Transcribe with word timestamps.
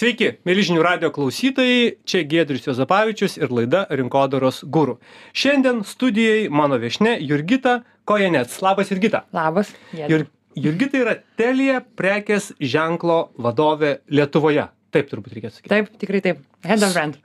Sveiki, 0.00 0.30
mėlyžinių 0.48 0.80
radio 0.80 1.10
klausytojai, 1.12 1.90
čia 2.08 2.22
Gedrius 2.24 2.64
Jozapavičius 2.64 3.34
ir 3.36 3.50
laida 3.52 3.82
Rinkodaros 3.92 4.62
gurų. 4.64 4.94
Šiandien 5.36 5.82
studijai 5.84 6.46
mano 6.48 6.78
viešne 6.80 7.18
Jurgita 7.20 7.82
Kojenets. 8.08 8.62
Labas 8.64 8.88
Jurgita. 8.88 9.26
Labas. 9.36 9.74
Jur, 9.92 10.24
Jurgita 10.56 11.02
yra 11.02 11.14
Telija 11.36 11.82
prekės 12.00 12.48
ženklo 12.64 13.18
vadovė 13.36 13.98
Lietuvoje. 14.08 14.70
Taip 14.96 15.10
turbūt 15.12 15.36
reikėtų 15.36 15.58
sakyti. 15.58 15.72
Taip, 15.74 15.90
tikrai 16.00 16.22
taip. 16.24 16.40
Head 16.64 16.86
of 16.86 16.96
brand. 16.96 17.20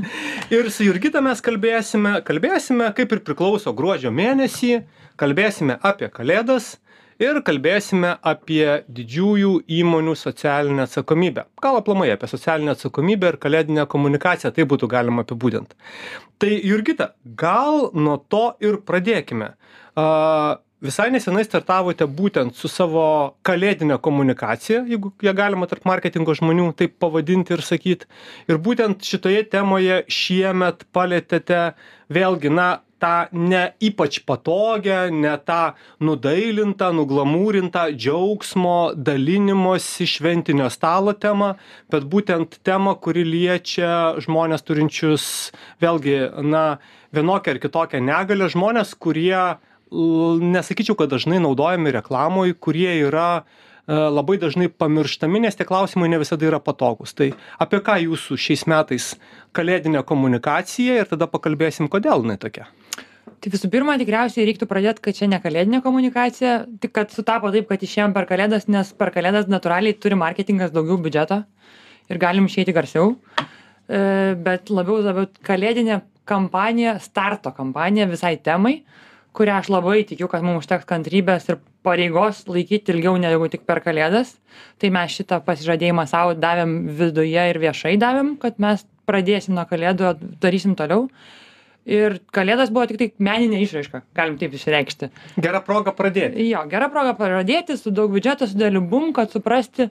ir 0.58 0.68
su 0.74 0.84
Jurgita 0.84 1.24
mes 1.24 1.40
kalbėsime, 1.48 2.18
kalbėsime, 2.28 2.90
kaip 2.98 3.16
ir 3.16 3.24
priklauso 3.24 3.72
gruodžio 3.72 4.12
mėnesį, 4.12 4.82
kalbėsime 5.16 5.80
apie 5.80 6.12
kalėdas 6.12 6.74
ir 7.22 7.40
kalbėsime 7.46 8.14
apie 8.26 8.84
didžiųjų 8.94 9.52
įmonių 9.80 10.14
socialinę 10.18 10.86
atsakomybę. 10.86 11.48
Gal 11.62 11.80
aplamai 11.80 12.12
apie 12.14 12.30
socialinę 12.30 12.76
atsakomybę 12.76 13.32
ir 13.32 13.40
kalėdinę 13.42 13.88
komunikaciją, 13.90 14.52
tai 14.54 14.66
būtų 14.70 14.90
galima 14.90 15.26
apibūdinti. 15.26 15.76
Tai 16.38 16.54
Jurgita, 16.54 17.12
gal 17.38 17.90
nuo 17.94 18.16
to 18.30 18.52
ir 18.62 18.78
pradėkime. 18.86 19.52
Uh, 19.98 20.56
visai 20.84 21.08
nesenai 21.10 21.42
startavote 21.46 22.06
būtent 22.06 22.54
su 22.54 22.70
savo 22.70 23.04
kalėdine 23.46 23.98
komunikacija, 24.02 24.84
jeigu 24.86 25.10
ją 25.24 25.34
galima 25.34 25.66
tarp 25.70 25.88
marketingo 25.90 26.36
žmonių 26.38 26.70
taip 26.78 26.98
pavadinti 27.02 27.56
ir 27.56 27.64
sakyti. 27.66 28.06
Ir 28.50 28.60
būtent 28.62 29.02
šitoje 29.02 29.42
temoje 29.50 30.04
šiemet 30.06 30.86
palėtėte 30.94 31.72
vėlgi, 32.14 32.54
na, 32.54 32.68
tą 33.02 33.14
ne 33.32 33.62
ypač 33.84 34.20
patogią, 34.26 35.08
ne 35.14 35.36
tą 35.46 35.74
nudailintą, 36.04 36.90
nuglamūrintą 36.98 37.88
džiaugsmo 37.94 38.92
dalinimosi 38.94 40.08
šventinio 40.08 40.68
stalo 40.72 41.14
temą, 41.14 41.54
bet 41.92 42.06
būtent 42.10 42.60
temą, 42.66 42.96
kuri 43.02 43.24
liečia 43.26 44.18
žmonės 44.22 44.66
turinčius 44.66 45.24
vėlgi, 45.82 46.18
na, 46.44 46.78
vienokią 47.14 47.56
ar 47.56 47.62
kitokią 47.62 48.02
negalę, 48.04 48.50
žmonės, 48.52 48.94
kurie 48.98 49.58
nesakyčiau, 49.90 50.96
kad 50.98 51.10
dažnai 51.12 51.40
naudojami 51.40 51.92
reklamoj, 51.96 52.52
kurie 52.60 52.90
yra 53.06 53.40
e, 53.40 53.94
labai 53.94 54.36
dažnai 54.40 54.68
pamirštami, 54.68 55.40
nes 55.40 55.56
tie 55.56 55.64
klausimai 55.64 56.10
ne 56.12 56.20
visada 56.20 56.44
yra 56.48 56.60
patogus. 56.60 57.14
Tai 57.16 57.32
apie 57.58 57.80
ką 57.84 57.96
jūsų 58.04 58.36
šiais 58.36 58.66
metais 58.68 59.14
kalėdinė 59.56 60.04
komunikacija 60.04 61.00
ir 61.00 61.08
tada 61.08 61.30
pakalbėsim, 61.30 61.88
kodėl 61.88 62.26
jinai 62.26 62.38
tokia. 62.40 62.68
Tai 63.38 63.52
visų 63.54 63.68
pirma, 63.70 63.94
tikriausiai 64.00 64.46
reiktų 64.48 64.66
pradėti, 64.66 65.02
kad 65.04 65.14
čia 65.14 65.28
ne 65.30 65.38
kalėdinė 65.42 65.78
komunikacija, 65.84 66.64
tik 66.82 66.92
kad 66.96 67.12
sutapo 67.14 67.52
taip, 67.54 67.68
kad 67.70 67.82
išėjom 67.86 68.14
per 68.16 68.26
kalėdas, 68.26 68.66
nes 68.66 68.90
per 68.98 69.12
kalėdas 69.14 69.46
natūraliai 69.50 69.94
turi 69.94 70.18
marketingas 70.18 70.74
daugiau 70.74 70.98
biudžeto 71.04 71.44
ir 72.10 72.18
galim 72.18 72.48
išeiti 72.50 72.74
garsiau. 72.74 73.14
E, 73.38 74.34
bet 74.42 74.72
labiau, 74.74 74.98
labiau 75.06 75.30
kalėdinė 75.46 76.00
kampanija, 76.28 76.98
starto 77.00 77.54
kampanija 77.54 78.08
visai 78.10 78.34
temai, 78.42 78.80
kurią 79.38 79.60
aš 79.62 79.70
labai 79.70 80.02
tikiu, 80.08 80.26
kad 80.30 80.42
mums 80.42 80.64
užteks 80.64 80.88
kantrybės 80.88 81.46
ir 81.52 81.60
pareigos 81.86 82.42
laikyti 82.50 82.92
ilgiau 82.96 83.16
negu 83.22 83.48
tik 83.52 83.62
per 83.68 83.80
kalėdas. 83.84 84.34
Tai 84.82 84.90
mes 84.94 85.14
šitą 85.14 85.38
pasižadėjimą 85.46 86.08
savo 86.10 86.34
davėm 86.34 86.80
viduje 86.98 87.50
ir 87.52 87.60
viešai 87.62 87.94
davėm, 88.02 88.34
kad 88.42 88.58
mes 88.58 88.82
pradėsim 89.08 89.54
nuo 89.56 89.64
kalėdų, 89.68 90.16
darysim 90.42 90.74
toliau. 90.78 91.06
Ir 91.88 92.18
kalėdas 92.36 92.68
buvo 92.68 92.84
tik 92.90 92.98
tai 93.00 93.08
meninė 93.24 93.62
išraiška, 93.64 94.02
galim 94.16 94.36
taip 94.40 94.52
išreikšti. 94.58 95.08
Gera 95.40 95.62
proga 95.64 95.94
pradėti. 95.96 96.44
Jo, 96.44 96.66
gera 96.68 96.90
proga 96.92 97.14
pradėti 97.16 97.78
su 97.80 97.92
daug 97.96 98.12
biudžeto, 98.12 98.44
su 98.48 98.58
dėliu 98.60 98.82
bum, 98.84 99.14
kad 99.16 99.32
suprasti, 99.32 99.88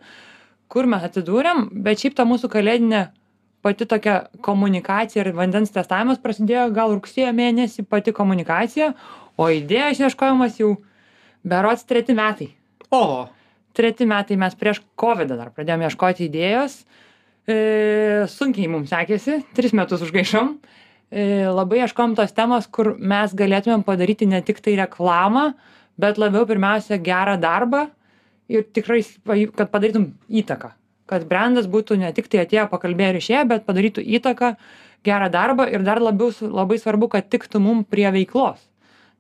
kur 0.70 0.86
mes 0.89 1.08
atsidūrėm, 1.08 1.72
bet 1.86 2.04
šiaip 2.04 2.20
ta 2.20 2.28
mūsų 2.30 2.52
kalėdinė 2.54 3.08
pati 3.66 3.88
tokia 3.89 4.28
komunikacija 4.45 5.23
ir 5.26 5.34
vandens 5.36 5.73
testavimas 5.73 6.22
prasidėjo 6.22 6.67
gal 6.76 6.94
rugsėjo 6.94 7.34
mėnesį 7.36 7.88
pati 7.89 8.14
komunikacija, 8.16 8.94
o 9.38 9.50
idėjos 9.54 10.04
ieškojimas 10.06 10.61
jau 10.61 10.76
berods 11.48 11.86
treti 11.89 12.14
metai. 12.17 12.52
O. 12.93 13.26
Treti 13.77 14.05
metai 14.10 14.38
mes 14.38 14.55
prieš 14.58 14.83
COVID 15.02 15.33
dar 15.33 15.52
pradėjome 15.54 15.89
ieškoti 15.89 16.30
idėjos. 16.30 16.80
E, 17.48 17.58
sunkiai 18.32 18.70
mums 18.72 18.93
sekėsi, 18.93 19.42
tris 19.58 19.73
metus 19.77 20.05
užgaišom. 20.05 20.58
E, 21.12 21.48
labai 21.48 21.82
ieškom 21.84 22.16
tos 22.18 22.34
temos, 22.36 22.68
kur 22.68 22.95
mes 23.00 23.36
galėtumėm 23.38 23.86
padaryti 23.88 24.28
ne 24.28 24.42
tik 24.44 24.60
tai 24.64 24.76
reklamą, 24.80 25.52
bet 25.98 26.20
labiau 26.20 26.48
pirmiausia 26.50 27.00
gerą 27.04 27.38
darbą 27.42 27.88
ir 28.52 28.68
tikrai, 28.76 29.02
kad 29.56 29.72
padarytum 29.72 30.12
įtaką. 30.28 30.73
Kad 31.08 31.23
brandas 31.30 31.70
būtų 31.72 32.02
ne 32.02 32.12
tik 32.16 32.28
tai 32.28 32.44
atėjo 32.44 32.67
pakalbėjo 32.72 33.14
ir 33.14 33.22
išėjo, 33.22 33.44
bet 33.48 33.67
padarytų 33.67 34.04
įtaką, 34.20 34.56
gerą 35.08 35.30
darbą 35.32 35.70
ir 35.72 35.86
dar 35.88 36.04
labiau 36.04 36.34
labai 36.42 36.80
svarbu, 36.82 37.08
kad 37.16 37.30
tiktų 37.32 37.64
mum 37.64 37.86
prie 37.88 38.10
veiklos 38.12 38.60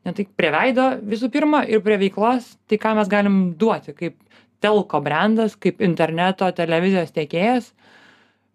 ne 0.07 0.15
tik 0.15 0.31
prie 0.39 0.51
veido 0.53 0.87
visų 1.11 1.29
pirma 1.33 1.63
ir 1.67 1.83
prie 1.85 1.99
veiklos 1.99 2.53
tai 2.69 2.79
ką 2.81 2.95
mes 2.99 3.09
galim 3.11 3.37
duoti 3.59 3.95
kaip 3.97 4.15
telko 4.63 5.01
brendas 5.03 5.57
kaip 5.59 5.83
interneto 5.85 6.47
televizijos 6.55 7.13
tiekėjas 7.15 7.71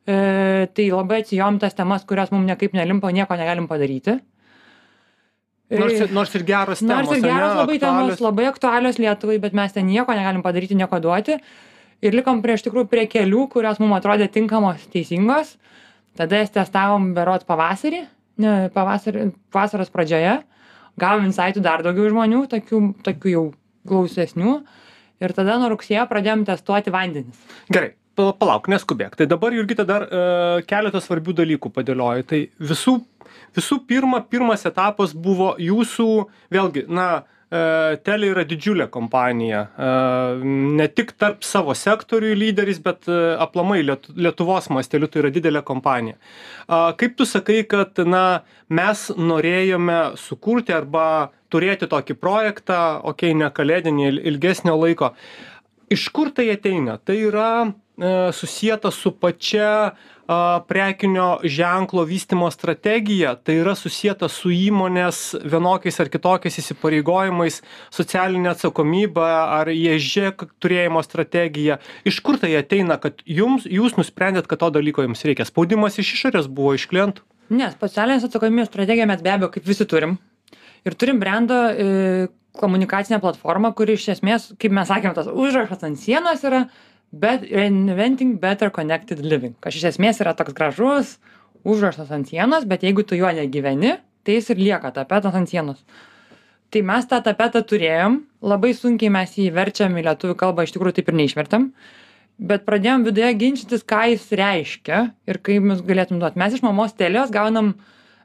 e, 0.06 0.68
tai 0.74 0.90
labai 0.90 1.22
atsijom 1.22 1.58
tas 1.62 1.74
temas 1.78 2.04
kurios 2.04 2.32
mum 2.34 2.44
niekaip 2.46 2.74
nelimpa 2.76 3.12
nieko 3.14 3.38
negalim 3.38 3.68
padaryti 3.70 4.20
Nors, 5.72 6.10
nors 6.12 6.34
ir 6.36 6.44
geros 6.44 6.80
temos. 6.82 7.06
Nors 7.06 7.16
ir 7.16 7.22
geros 7.24 7.54
labai 7.56 7.76
aktualios. 7.76 8.08
temos, 8.08 8.20
labai 8.20 8.46
aktualios 8.46 8.98
Lietuvai, 9.00 9.38
bet 9.40 9.54
mes 9.56 9.72
ten 9.72 9.86
nieko 9.88 10.12
negalim 10.12 10.42
padaryti, 10.44 10.76
nieko 10.76 10.98
duoti. 11.00 11.38
Ir 12.02 12.16
likom 12.18 12.42
prie 12.42 12.58
iš 12.58 12.64
tikrųjų 12.66 12.90
prie 12.90 13.06
kelių, 13.08 13.46
kurios 13.52 13.80
mums 13.80 13.96
atrodė 14.00 14.28
tinkamos, 14.32 14.84
teisingos. 14.92 15.56
Tada 16.18 16.42
jas 16.42 16.52
testavom 16.52 17.12
berot 17.16 17.46
pavasarį, 17.48 18.02
ne, 18.42 18.52
pavasarį, 18.74 19.30
vasaros 19.54 19.92
pradžioje 19.92 20.42
gavom 21.00 21.24
insaitų 21.30 21.62
dar 21.64 21.80
daugiau 21.86 22.10
žmonių, 22.12 22.44
tokių, 22.52 22.82
tokių 23.06 23.32
jau 23.32 23.44
glausesnių. 23.88 24.58
Ir 25.22 25.32
tada 25.32 25.56
nuo 25.62 25.70
rugsėjo 25.72 26.04
pradėjom 26.10 26.44
testuoti 26.50 26.92
vandenis. 26.92 27.38
Gerai, 27.72 27.94
palauk, 28.18 28.68
neskubėk. 28.72 29.16
Tai 29.18 29.26
dabar, 29.30 29.54
Jurgita, 29.56 29.86
dar 29.88 30.06
e, 30.06 30.22
keletą 30.68 31.02
svarbių 31.02 31.36
dalykų 31.42 31.72
padėlioju. 31.74 32.28
Tai 32.28 32.40
visų, 32.72 32.96
visų 33.56 33.82
pirma, 33.88 34.22
pirmas 34.24 34.66
etapas 34.68 35.14
buvo 35.14 35.54
jūsų, 35.60 36.08
vėlgi, 36.52 36.86
na, 36.92 37.10
E, 37.52 37.98
Telė 38.00 38.30
yra 38.32 38.46
didžiulė 38.48 38.86
kompanija, 38.92 39.66
e, 39.76 39.88
ne 40.78 40.86
tik 40.88 41.12
tarp 41.20 41.44
savo 41.44 41.74
sektorių 41.76 42.32
lyderis, 42.40 42.80
bet 42.80 43.10
aplamai 43.12 43.82
Lietuvos 43.84 44.70
masteliu 44.72 45.10
tai 45.12 45.20
yra 45.20 45.32
didelė 45.34 45.60
kompanija. 45.68 46.16
Kaip 46.96 47.18
tu 47.18 47.26
sakai, 47.28 47.60
kad 47.68 48.00
na, 48.08 48.42
mes 48.72 49.04
norėjome 49.18 50.00
sukurti 50.16 50.72
arba 50.72 51.04
turėti 51.52 51.90
tokį 51.90 52.16
projektą, 52.16 52.80
okei, 53.12 53.34
ne 53.36 53.50
kalėdinį, 53.52 54.08
ilgesnio 54.32 54.78
laiko. 54.78 55.12
Iš 55.92 56.08
kur 56.16 56.32
tai 56.32 56.48
ateina? 56.54 56.96
Tai 57.04 57.18
yra 57.20 57.50
susijęta 58.32 58.90
su 58.90 59.12
pačia 59.14 59.92
prekinio 60.68 61.38
ženklo 61.44 62.04
vystymo 62.04 62.50
strategija. 62.50 63.34
Tai 63.34 63.56
yra 63.60 63.74
susieta 63.74 64.28
su 64.28 64.52
įmonės 64.54 65.34
vienokiais 65.44 65.98
ar 66.00 66.08
kitokiais 66.12 66.58
įsipareigojimais 66.62 67.60
socialine 67.90 68.52
atsakomybe 68.52 69.24
ar 69.24 69.68
esg 69.72 70.46
turėjimo 70.62 71.02
strategija. 71.02 71.78
Iš 72.04 72.20
kur 72.24 72.38
tai 72.38 72.54
ateina 72.56 72.98
kad 73.02 73.22
jums 73.26 73.66
jūs 73.66 73.98
nusprendėt 73.98 74.48
kad 74.50 74.62
to 74.62 74.70
dalyko 74.78 75.04
jums 75.06 75.24
reikia? 75.26 75.46
Spaudimas 75.48 75.98
iš 75.98 76.14
išorės 76.16 76.48
buvo 76.48 76.76
iš 76.78 76.86
klientų? 76.90 77.26
Ne 77.52 77.72
socialinės 77.74 78.28
atsakomybės 78.28 78.70
strategiją 78.70 79.08
mes 79.10 79.24
be 79.24 79.34
abejo 79.34 79.50
kaip 79.56 79.66
visi 79.66 79.86
turim. 79.88 80.16
Ir 80.86 80.96
turim 80.98 81.18
brendo 81.20 81.58
e, 81.70 82.28
komunikacinę 82.58 83.20
platformą 83.20 83.72
kuri 83.76 83.98
iš 83.98 84.08
esmės 84.16 84.52
kaip 84.60 84.72
mes 84.74 84.88
sakėm 84.88 85.14
tas 85.16 85.28
užrašas 85.28 85.84
ant 85.88 86.00
sienos 86.00 86.42
yra 86.46 86.66
bet 87.12 87.44
reinventing 87.44 88.38
better 88.40 88.72
connected 88.72 89.20
living 89.20 89.54
kas 89.60 89.76
iš 89.76 89.92
esmės 89.92 90.20
yra 90.24 90.32
toks 90.36 90.56
gražus 90.56 91.18
užrašas 91.62 92.10
ant 92.10 92.28
sienos 92.32 92.64
bet 92.68 92.82
jeigu 92.82 93.04
tu 93.04 93.18
juo 93.18 93.30
negyveni 93.36 93.98
tai 94.24 94.38
jis 94.38 94.52
ir 94.54 94.60
lieka 94.62 94.92
tapetas 94.94 95.34
ant 95.34 95.50
sienos. 95.50 95.82
Tai 96.72 96.80
mes 96.88 97.08
tą 97.08 97.18
tapetą 97.20 97.60
turėjom 97.68 98.22
labai 98.40 98.72
sunkiai 98.74 99.12
mes 99.12 99.34
jį 99.36 99.50
verčiam 99.52 99.96
į 99.98 100.06
lietuvių 100.06 100.36
kalbą 100.40 100.64
iš 100.64 100.72
tikrųjų 100.76 100.98
taip 100.98 101.10
ir 101.12 101.18
neišvertėm 101.20 101.66
bet 102.52 102.64
pradėjom 102.66 103.04
viduje 103.06 103.32
ginčytis 103.38 103.84
ką 103.84 104.06
jis 104.14 104.30
reiškia 104.38 105.02
ir 105.28 105.40
kaip 105.44 105.66
mes 105.68 105.82
galėtum 105.84 106.22
duot. 106.22 106.38
Mes 106.40 106.56
iš 106.56 106.64
mamos 106.64 106.96
telijos 106.96 107.34
gaunam 107.34 107.74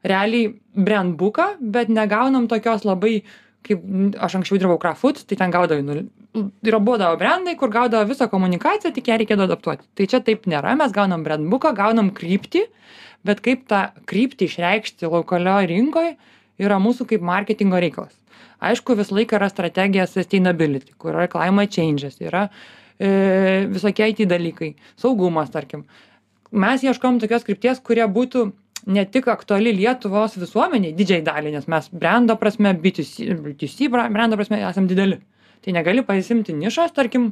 realiai 0.07 0.53
brandbuką 0.73 1.57
bet 1.59 1.91
negaunam 1.91 2.47
tokios 2.47 2.87
labai 2.87 3.19
kaip 3.67 3.83
aš 4.23 4.39
anksčiau 4.39 4.61
dirbau 4.61 4.79
krafut 4.79 5.25
tai 5.27 5.35
ten 5.35 5.51
gaudavai 5.51 5.83
yra 6.65 6.79
būdavo 6.83 7.17
brendai 7.19 7.55
kur 7.59 7.71
gaudavo 7.73 8.07
visą 8.09 8.27
komunikaciją 8.31 8.93
tik 8.95 9.09
ją 9.11 9.17
reikėdavo 9.21 9.49
adaptuoti. 9.49 9.87
Tai 9.97 10.07
čia 10.11 10.21
taip 10.23 10.47
nėra 10.49 10.75
mes 10.79 10.93
gaunam 10.95 11.25
brendbuką 11.25 11.73
gaunam 11.77 12.11
kryptį 12.15 12.65
bet 13.27 13.41
kaip 13.45 13.65
tą 13.69 13.87
kryptį 14.09 14.49
išreikšti 14.49 15.09
lokalioj 15.11 15.69
rinkoj 15.71 16.11
yra 16.63 16.79
mūsų 16.81 17.07
kaip 17.11 17.25
marketingo 17.25 17.79
reikalas. 17.81 18.15
Aišku 18.63 18.97
visą 18.97 19.17
laiką 19.17 19.37
yra 19.37 19.49
strategija 19.51 20.07
sustainability 20.09 20.95
kur 20.97 21.13
yra 21.15 21.27
climate 21.31 21.73
changes 21.75 22.17
yra 22.23 22.47
e, 22.97 23.67
visokie 23.69 24.09
IT 24.13 24.25
dalykai 24.29 24.73
saugumas 24.97 25.51
tarkim. 25.53 25.85
Mes 26.51 26.85
ieškom 26.85 27.19
tokios 27.21 27.45
krypties 27.45 27.83
kuria 27.83 28.07
būtų 28.09 28.47
ne 28.87 29.03
tik 29.05 29.27
aktuali 29.27 29.73
lietuvos 29.75 30.37
visuomenei 30.39 30.93
didžiajai 30.97 31.25
daliai 31.25 31.55
nes 31.57 31.67
mes 31.67 31.89
brendo 31.91 32.37
prasme 32.39 32.73
btc 32.83 33.33
btc 33.43 33.89
bra 33.91 34.07
brendo 34.13 34.39
prasme 34.39 34.61
esam 34.63 34.87
dideli 34.89 35.19
tai 35.63 35.73
negali 35.75 36.03
pasiimti 36.05 36.55
nišos 36.57 36.93
tarkim 36.95 37.31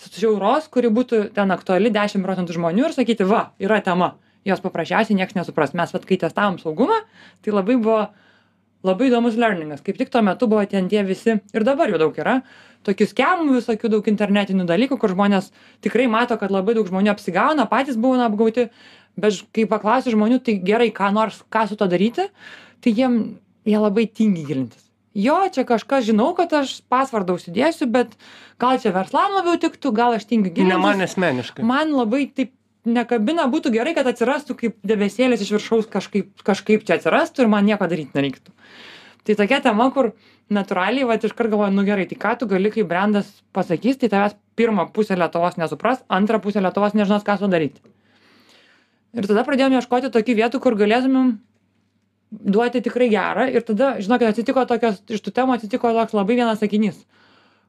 siauros 0.00 0.68
kuri 0.72 0.90
būtų 0.90 1.28
ten 1.34 1.54
aktuali 1.54 1.92
dešim 1.94 2.24
procentų 2.26 2.56
žmonių 2.58 2.88
ir 2.88 2.96
sakyti 2.96 3.26
va 3.28 3.46
yra 3.62 3.80
tema. 3.84 4.14
Jos 4.44 4.60
paprasčiausiai 4.60 5.16
nieks 5.16 5.36
nesupras. 5.38 5.72
Mes 5.72 5.92
vat 5.94 6.04
kai 6.04 6.18
testavom 6.20 6.58
saugumą 6.60 7.00
tai 7.44 7.54
labai 7.54 7.78
buvo 7.80 8.02
labai 8.84 9.08
įdomus 9.08 9.38
learningas. 9.40 9.80
Kaip 9.84 9.96
tik 9.96 10.10
tuo 10.12 10.20
metu 10.22 10.48
buvo 10.50 10.64
ten 10.68 10.90
tie 10.92 11.04
visi 11.06 11.38
ir 11.38 11.64
dabar 11.64 11.88
jų 11.88 12.00
daug 12.02 12.18
yra. 12.20 12.40
Tokių 12.84 13.06
skemų 13.08 13.54
visokių 13.56 13.88
daug 13.94 14.10
internetinių 14.12 14.66
dalykų 14.68 14.98
kur 15.00 15.14
žmonės 15.14 15.48
tikrai 15.84 16.04
mato 16.12 16.36
kad 16.36 16.52
labai 16.52 16.76
daug 16.76 16.90
žmonių 16.90 17.14
apsigauna 17.14 17.64
patys 17.70 17.96
būna 17.96 18.28
apgauti 18.28 18.68
bet 19.16 19.40
kai 19.56 19.64
paklausi 19.70 20.12
žmonių 20.12 20.42
tai 20.44 20.58
gerai 20.60 20.90
ką 20.92 21.08
nors 21.16 21.40
ką 21.48 21.64
su 21.70 21.78
tuo 21.80 21.88
daryti 21.88 22.28
tai 22.84 22.92
jiem 22.92 23.38
jie 23.64 23.78
labai 23.80 24.04
tingi 24.10 24.44
gilintis 24.44 24.83
jo 25.14 25.36
čia 25.54 25.64
kažkas 25.68 26.04
žinau 26.08 26.32
kad 26.36 26.52
aš 26.52 26.80
pasvordą 26.90 27.38
užsidėsiu 27.38 27.88
bet 27.90 28.18
gal 28.60 28.80
čia 28.82 28.92
verslam 28.94 29.38
labiau 29.38 29.56
tiktų 29.62 29.94
gal 29.94 30.18
aš 30.18 30.26
tingiu 30.30 30.52
Ne 30.58 30.76
man 30.76 30.98
gilintis 30.98 31.14
asmeniškai. 31.14 31.64
man 31.64 31.94
labai 31.94 32.26
taip 32.34 32.52
nekabina 32.84 33.46
būtų 33.48 33.72
gerai 33.72 33.94
kad 33.96 34.06
atsirastų 34.10 34.58
kaip 34.58 34.76
debesėlis 34.84 35.40
iš 35.40 35.54
viršaus 35.56 35.88
kažkaip 35.88 36.44
kažkaip 36.44 36.84
čia 36.84 36.98
atsirastų 36.98 37.46
ir 37.46 37.48
man 37.48 37.64
nieko 37.64 37.88
daryt 37.88 38.12
nereiktų. 38.14 38.52
Tai 39.24 39.34
tokia 39.40 39.62
tema 39.64 39.88
kur 39.94 40.12
natūraliai 40.52 41.06
vat 41.08 41.24
iškart 41.24 41.48
galvoju 41.48 41.72
nu 41.72 41.86
gerai 41.86 42.04
tai 42.10 42.18
ką 42.20 42.34
tu 42.38 42.48
gali 42.50 42.70
kaip 42.74 42.90
brendas 42.90 43.30
pasakys 43.56 43.96
tai 44.02 44.10
tavęs 44.12 44.36
pirma 44.58 44.84
pusė 44.92 45.16
lietuvos 45.16 45.56
nesupras 45.56 46.04
antra 46.12 46.40
pusė 46.42 46.60
lietuvos 46.60 46.92
nežinos 46.98 47.24
ką 47.24 47.38
su 47.40 47.48
daryti 47.48 47.80
ir 49.14 49.28
tada 49.30 49.46
pradėjom 49.46 49.78
ieškoti 49.78 50.12
tokių 50.12 50.36
vietų 50.42 50.60
kur 50.60 50.76
galėtumėm 50.76 51.38
duoti 52.30 52.82
tikrai 52.84 53.10
gerą 53.12 53.48
ir 53.52 53.66
tada 53.66 53.94
žinokit 54.00 54.32
atsitiko 54.32 54.64
tokios 54.68 55.02
iš 55.08 55.22
tų 55.24 55.34
temų 55.34 55.58
atsitiko 55.58 55.92
toks 55.96 56.16
labai 56.16 56.38
vienas 56.40 56.62
sakinys 56.62 57.04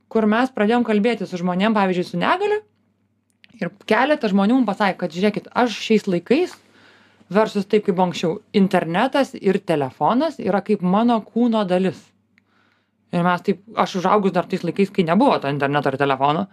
kur 0.10 0.28
mes 0.30 0.52
pradėjom 0.54 0.86
kalbėtis 0.88 1.32
su 1.32 1.42
žmonėm 1.42 1.76
pavyzdžiui 1.78 2.08
su 2.08 2.22
negalia 2.22 2.62
ir 3.62 3.72
keletas 3.90 4.34
žmonių 4.34 4.60
mum 4.60 4.70
pasakė 4.70 4.98
kad 5.04 5.16
žiūrėkit 5.16 5.52
aš 5.54 5.76
šiais 5.88 6.08
laikais 6.10 6.56
versus 7.30 7.66
taip 7.66 7.86
kaip 7.88 8.00
anksčiau 8.00 8.40
internetas 8.54 9.34
ir 9.36 9.60
telefonas 9.60 10.38
yra 10.40 10.62
kaip 10.62 10.84
mano 10.86 11.18
kūno 11.26 11.64
dalis. 11.68 11.98
Ir 13.14 13.24
mes 13.26 13.42
taip 13.46 13.62
aš 13.80 14.00
užaugus 14.02 14.34
dar 14.36 14.46
tais 14.50 14.64
laikais 14.66 14.92
kai 14.94 15.06
nebuvo 15.08 15.38
to 15.42 15.50
interneto 15.50 15.90
ir 15.90 15.98
telefono 15.98 16.48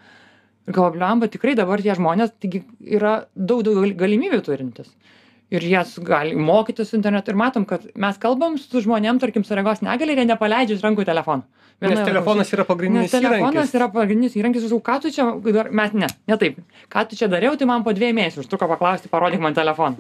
ir 0.67 0.73
galvoju 0.73 0.97
blemba 0.97 1.29
tikrai 1.29 1.57
dabar 1.59 1.83
tie 1.83 1.97
žmonės 1.99 2.37
yra 2.81 3.25
daug 3.35 3.65
daugiau 3.67 3.83
gal- 3.83 3.99
galimybių 4.05 4.41
turintys 4.47 4.93
ir 5.53 5.65
jie 5.69 5.81
s- 5.85 5.99
gali 6.03 6.33
mokytis 6.37 6.95
internetu 6.97 7.33
ir 7.35 7.39
matom 7.41 7.65
kad 7.69 7.85
mes 7.95 8.19
kalbam 8.23 8.57
su 8.59 8.81
žmonėm 8.85 9.21
tarkim 9.21 9.45
su 9.45 9.55
regos 9.59 9.83
negalia 9.85 10.17
ir 10.17 10.23
jie 10.25 10.31
nepaleidžia 10.33 10.79
iš 10.79 10.87
rankų 10.87 11.05
telefono 11.09 11.45
Nes 11.83 11.91
Viena 11.91 12.05
telefonas 12.07 12.51
yra 12.55 12.63
Nes 12.63 12.69
pagrindinis 12.69 13.11
telefonas 13.11 13.55
įrankis. 13.55 13.73
yra 13.75 13.87
pagrindinis 13.91 14.35
įrankis, 14.39 14.63
sakau, 14.71 14.79
ką 14.87 14.97
tu 15.03 15.11
čia, 15.11 15.25
dar, 15.57 15.71
mes 15.75 15.93
ne, 15.99 16.07
ne 16.31 16.37
taip, 16.39 16.61
ką 16.93 17.03
tu 17.11 17.17
čia 17.19 17.27
dariau, 17.33 17.57
tai 17.59 17.67
man 17.67 17.83
po 17.83 17.91
dviejų 17.91 18.15
mėnesių 18.21 18.45
užtruko 18.45 18.69
paklausti, 18.71 19.11
parodyk 19.11 19.41
man 19.43 19.57
telefoną. 19.57 19.97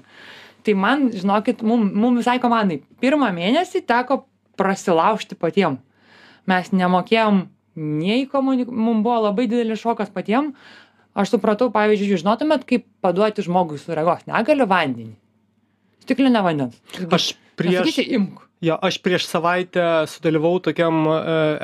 Tai 0.63 0.75
man, 0.79 1.09
žinokit, 1.11 1.65
mum, 1.67 1.89
mum 1.91 2.21
visai 2.21 2.37
komandai, 2.39 2.77
pirmą 3.03 3.33
mėnesį 3.35 3.83
teko 3.89 4.21
prasilaužti 4.57 5.35
patiem. 5.35 5.81
Mes 6.47 6.71
nemokėjom 6.71 7.43
nei 7.83 8.29
komunikuoti, 8.31 8.79
mums 8.79 9.03
buvo 9.03 9.19
labai 9.27 9.49
didelis 9.51 9.83
šokas 9.83 10.13
patiem. 10.15 10.53
Aš 11.19 11.35
supratau, 11.35 11.73
pavyzdžiui, 11.75 12.21
žinotumėt, 12.23 12.63
kaip 12.69 12.87
paduoti 13.05 13.43
žmogui 13.43 13.81
su 13.83 13.91
regos 13.99 14.23
negaliu 14.31 14.69
vandenį. 14.71 15.17
Stiklinę 16.03 16.43
vandens. 16.43 16.81
Aš 17.11 17.33
prieš, 17.57 17.79
Nesakysi, 17.79 18.07
imk. 18.17 18.41
jo, 18.65 18.77
aš 18.83 18.99
prieš 19.05 19.27
savaitę 19.31 19.85
sudalyvau 20.11 20.59
tokiam 20.65 21.05
e, 21.07 21.15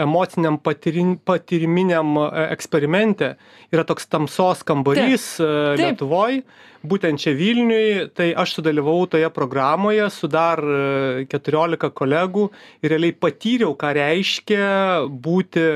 emociniam 0.05 0.59
patirin, 0.63 1.17
patiriminiam 1.19 2.15
e, 2.23 2.47
eksperimente. 2.55 3.35
Yra 3.75 3.85
toks 3.89 4.07
tamsos 4.07 4.63
kambarys 4.67 5.27
e, 5.41 5.49
Taip. 5.49 5.83
Lietuvoj, 5.83 6.41
būtent 6.89 7.23
čia 7.25 7.35
Vilniui. 7.39 8.09
Tai 8.15 8.31
aš 8.45 8.59
sudalyvau 8.59 9.07
toje 9.11 9.31
programoje 9.35 10.07
su 10.15 10.31
dar 10.31 10.63
e, 10.63 11.27
14 11.31 11.91
kolegų 11.99 12.49
ir 12.83 12.95
realiai 12.95 13.17
patyriau, 13.17 13.75
ką 13.79 13.95
reiškia 13.99 14.69
būti 15.09 15.71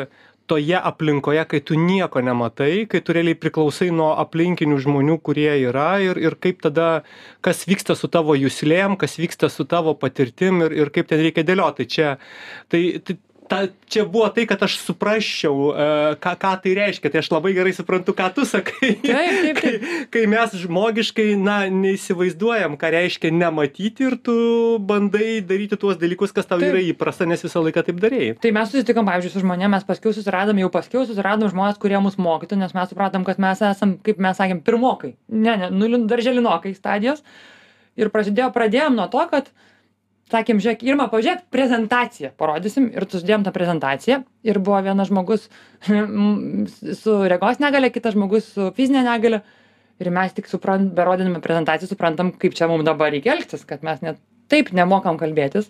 toje 0.53 0.77
aplinkoje, 0.77 1.45
kai 1.49 1.61
tu 1.65 1.79
nieko 1.81 2.21
nematai, 2.25 2.85
kai 2.91 3.01
tu 3.01 3.17
realiai 3.17 3.39
priklausai 3.41 3.89
nuo 3.95 4.11
aplinkinių 4.21 4.77
žmonių, 4.85 5.17
kurie 5.25 5.51
yra 5.65 5.95
ir, 6.05 6.21
ir 6.21 6.37
kaip 6.37 6.61
tada, 6.67 6.89
kas 7.45 7.65
vyksta 7.69 7.97
su 7.97 8.11
tavo 8.13 8.37
jūslėm, 8.37 8.99
kas 9.01 9.17
vyksta 9.21 9.49
su 9.53 9.65
tavo 9.69 9.97
patirtim 9.97 10.61
ir, 10.67 10.77
ir 10.85 10.93
kaip 10.93 11.09
ten 11.09 11.25
reikia 11.25 11.47
dėlioti. 11.49 11.89
Čia, 11.89 12.17
tai, 12.73 12.83
tai, 13.01 13.17
ta, 13.49 13.67
čia 13.91 14.05
buvo 14.09 14.29
tai, 14.33 14.45
kad 14.49 14.63
aš 14.65 14.79
suprasčiau, 14.83 15.73
e, 15.73 15.87
ką, 16.23 16.33
ką 16.41 16.53
tai 16.65 16.73
reiškia. 16.79 17.11
Tai 17.13 17.21
aš 17.23 17.31
labai 17.33 17.53
gerai 17.57 17.73
suprantu, 17.77 18.15
ką 18.17 18.29
tu 18.37 18.47
sakai. 18.49 18.95
Taip, 19.03 19.33
taip, 19.45 19.61
kai, 19.63 19.73
kai 20.15 20.23
mes 20.31 20.55
žmogiškai, 20.63 21.27
na, 21.41 21.57
neįsivaizduojam, 21.73 22.77
ką 22.81 22.93
reiškia 22.95 23.33
nematyti 23.35 24.07
ir 24.09 24.19
tu 24.25 24.37
bandai 24.83 25.41
daryti 25.47 25.79
tuos 25.81 25.99
dalykus, 26.01 26.35
kas 26.35 26.49
tau 26.49 26.61
Taip. 26.63 26.73
yra 26.73 26.85
įprasta, 26.93 27.29
nes 27.29 27.43
visą 27.45 27.63
laiką 27.65 27.85
taip 27.89 28.01
darėjai. 28.03 28.37
Tai 28.43 28.55
mes 28.57 28.73
susitikom, 28.73 29.09
pavyzdžiui, 29.09 29.35
su 29.35 29.45
žmonėmis, 29.45 29.73
mes 29.77 29.89
paskiau 29.89 30.15
susiradom, 30.17 30.61
jau 30.63 30.71
paskiau 30.73 31.07
susiradom 31.09 31.53
žmonės, 31.53 31.81
kurie 31.83 31.99
mus 32.03 32.19
mokytų, 32.21 32.61
nes 32.61 32.77
mes 32.77 32.93
supratom, 32.93 33.27
kad 33.29 33.41
mes 33.43 33.63
esam, 33.73 33.97
kaip 34.05 34.23
mes 34.23 34.39
sakėm, 34.39 34.63
pirmokai. 34.65 35.15
Ne, 35.33 35.57
ne, 35.65 35.73
nulin, 35.75 36.07
darželinokai 36.11 36.75
stadijos. 36.77 37.25
Ir 38.01 38.09
prasidėjo, 38.13 38.49
pradėjom 38.55 38.97
nuo 38.97 39.09
to, 39.13 39.21
kad, 39.29 39.51
sakėm, 40.33 40.61
žiūrėk, 40.63 40.83
Irma, 40.89 41.07
pažiūrėk, 41.13 41.45
prezentaciją 41.53 42.33
parodysim 42.41 42.89
ir 42.93 43.07
sudėjom 43.13 43.45
tą 43.47 43.53
prezentaciją. 43.55 44.23
Ir 44.49 44.59
buvo 44.65 44.81
vienas 44.85 45.11
žmogus 45.13 45.49
su 47.03 47.17
regos 47.31 47.61
negale, 47.63 47.91
kitas 47.95 48.17
žmogus 48.17 48.49
su 48.55 48.71
fizinė 48.77 49.05
negale. 49.07 49.43
Ir 50.03 50.11
mes 50.11 50.33
tik 50.35 50.49
suprant, 50.51 50.89
berodinami 50.97 51.43
prezentaciją 51.45 51.93
suprantam, 51.93 52.33
kaip 52.41 52.57
čia 52.59 52.67
mums 52.71 52.87
dabar 52.89 53.13
reikia 53.15 53.37
elgtis, 53.37 53.63
kad 53.69 53.85
mes 53.87 54.01
net 54.03 54.19
taip 54.51 54.73
nemokam 54.75 55.21
kalbėtis. 55.21 55.69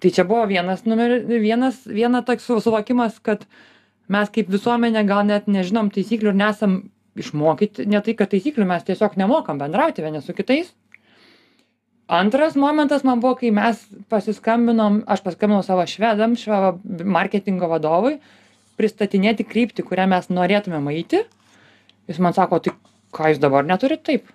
Tai 0.00 0.10
čia 0.10 0.24
buvo 0.26 0.46
vienas, 0.50 0.82
numer, 0.88 1.20
vienas, 1.28 1.84
viena 1.86 2.24
toks 2.26 2.48
su- 2.48 2.58
suvokimas, 2.64 3.20
kad 3.22 3.44
mes 4.10 4.32
kaip 4.32 4.48
visuomenė 4.50 5.04
gal 5.06 5.22
net 5.28 5.46
nežinom 5.46 5.92
taisyklių 5.94 6.32
ir 6.32 6.40
nesam 6.40 6.78
išmokyti, 7.20 7.86
ne 7.86 8.00
tai, 8.02 8.16
kad 8.18 8.32
taisyklių 8.32 8.66
mes 8.66 8.86
tiesiog 8.88 9.14
nemokam 9.20 9.60
bendrauti 9.60 10.02
vieni 10.02 10.22
su 10.24 10.34
kitais. 10.34 10.72
Antras 12.08 12.54
momentas 12.56 13.02
man 13.04 13.20
buvo, 13.22 13.34
kai 13.40 13.50
mes 13.54 13.80
pasiskambinom, 14.12 15.02
aš 15.08 15.22
paskambinau 15.24 15.62
savo 15.64 15.86
švedam, 15.88 16.34
švedo 16.36 16.74
marketingo 17.08 17.68
vadovui, 17.70 18.18
pristatinėti 18.76 19.46
kryptį, 19.48 19.86
kurią 19.88 20.04
mes 20.12 20.28
norėtumėm 20.28 20.90
eiti. 20.92 21.22
Jis 22.10 22.18
man 22.20 22.36
sako, 22.36 22.58
tai 22.60 22.74
ką 23.14 23.30
jūs 23.32 23.40
dabar 23.40 23.64
neturit 23.64 24.02
taip? 24.04 24.28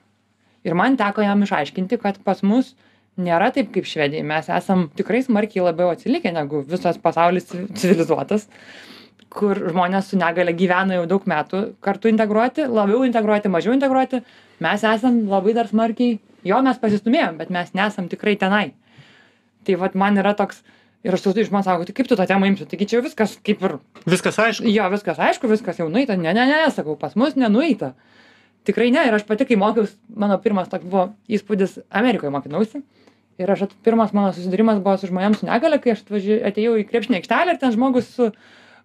Ir 0.66 0.74
man 0.76 0.98
teko 0.98 1.22
jam 1.22 1.44
išaiškinti, 1.46 2.00
kad 2.02 2.18
pas 2.26 2.42
mus 2.42 2.74
nėra 3.20 3.52
taip 3.54 3.70
kaip 3.76 3.86
švedijai. 3.88 4.26
Mes 4.26 4.50
esam 4.50 4.88
tikrai 4.98 5.22
smarkiai 5.26 5.68
labiau 5.68 5.92
atsilikę 5.94 6.32
negu 6.34 6.64
visas 6.68 6.98
pasaulis 6.98 7.46
ci- 7.52 7.68
civilizuotas, 7.78 8.48
kur 9.30 9.60
žmonės 9.70 10.10
su 10.10 10.18
negale 10.18 10.56
gyvena 10.58 10.98
jau 10.98 11.06
daug 11.12 11.28
metų 11.30 11.62
kartu 11.86 12.10
integruoti, 12.10 12.66
labiau 12.66 13.04
integruoti, 13.06 13.52
mažiau 13.54 13.76
integruoti. 13.78 14.24
Mes 14.64 14.84
esam 14.84 15.22
labai 15.30 15.54
dar 15.54 15.70
smarkiai, 15.70 16.18
jo 16.48 16.60
mes 16.66 16.78
pasistumėjom, 16.82 17.38
bet 17.40 17.50
mes 17.54 17.74
nesam 17.78 18.10
tikrai 18.12 18.36
tenai. 18.40 18.74
Tai 19.68 19.76
vad 19.82 19.96
man 20.00 20.18
yra 20.18 20.34
toks, 20.38 20.62
ir 21.04 21.14
aš 21.16 21.26
iš 21.36 21.52
man 21.52 21.64
sako, 21.64 21.86
tai 21.86 21.94
kaip 21.94 22.08
tu 22.08 22.16
tą 22.16 22.26
temą 22.28 22.48
imsi, 22.48 22.66
taigi 22.70 22.88
čia 22.88 23.02
viskas 23.04 23.38
kaip 23.44 23.62
ir 23.64 23.78
Viskas 24.06 24.40
aišku. 24.40 24.68
Jo, 24.72 24.90
viskas 24.92 25.20
aišku, 25.20 25.48
viskas 25.52 25.80
jau 25.80 25.90
nueita. 25.90 26.16
Ne, 26.18 26.34
ne, 26.34 26.46
ne, 26.48 26.62
sakau, 26.72 26.96
pas 27.00 27.16
mus 27.16 27.36
nenueita. 27.36 27.94
Tikrai 28.68 28.90
ne. 28.92 29.06
Ir 29.08 29.16
aš 29.16 29.24
pati, 29.28 29.46
kai 29.48 29.56
mokiausi, 29.60 29.96
mano 30.16 30.38
pirmas 30.44 30.68
toks 30.72 30.84
buvo 30.86 31.10
įspūdis, 31.32 31.78
Amerikoje 31.90 32.32
mokinausi. 32.32 32.82
Ir 33.40 33.52
aš, 33.52 33.62
at- 33.70 33.76
pirmas 33.84 34.12
mano 34.12 34.34
susidūrimas 34.36 34.82
buvo 34.84 34.98
su 35.00 35.08
žmonėms 35.08 35.40
su 35.40 35.46
negale, 35.48 35.80
kai 35.80 35.94
aš 35.96 36.02
atvaži- 36.04 36.42
atėjau 36.44 36.74
į 36.82 36.88
krepšinį 36.90 37.22
aikštelę 37.22 37.54
ir 37.56 37.60
ten 37.62 37.72
žmogus 37.72 38.10
su 38.12 38.32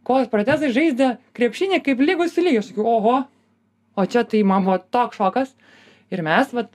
kojos 0.06 0.28
protezai 0.30 0.70
žaidė 0.70 1.16
krepšinį 1.34 1.80
kaip 1.82 1.98
lygus 1.98 2.36
lygiu. 2.38 2.60
Aš 2.62 2.70
sakiau, 2.70 2.86
oho, 2.86 3.16
o 3.98 4.06
čia 4.06 4.22
tai 4.22 4.44
man 4.46 4.62
buvo 4.64 4.78
toks 4.78 5.18
šokas. 5.18 5.50
Ir 6.14 6.22
mes, 6.22 6.52
vat, 6.54 6.70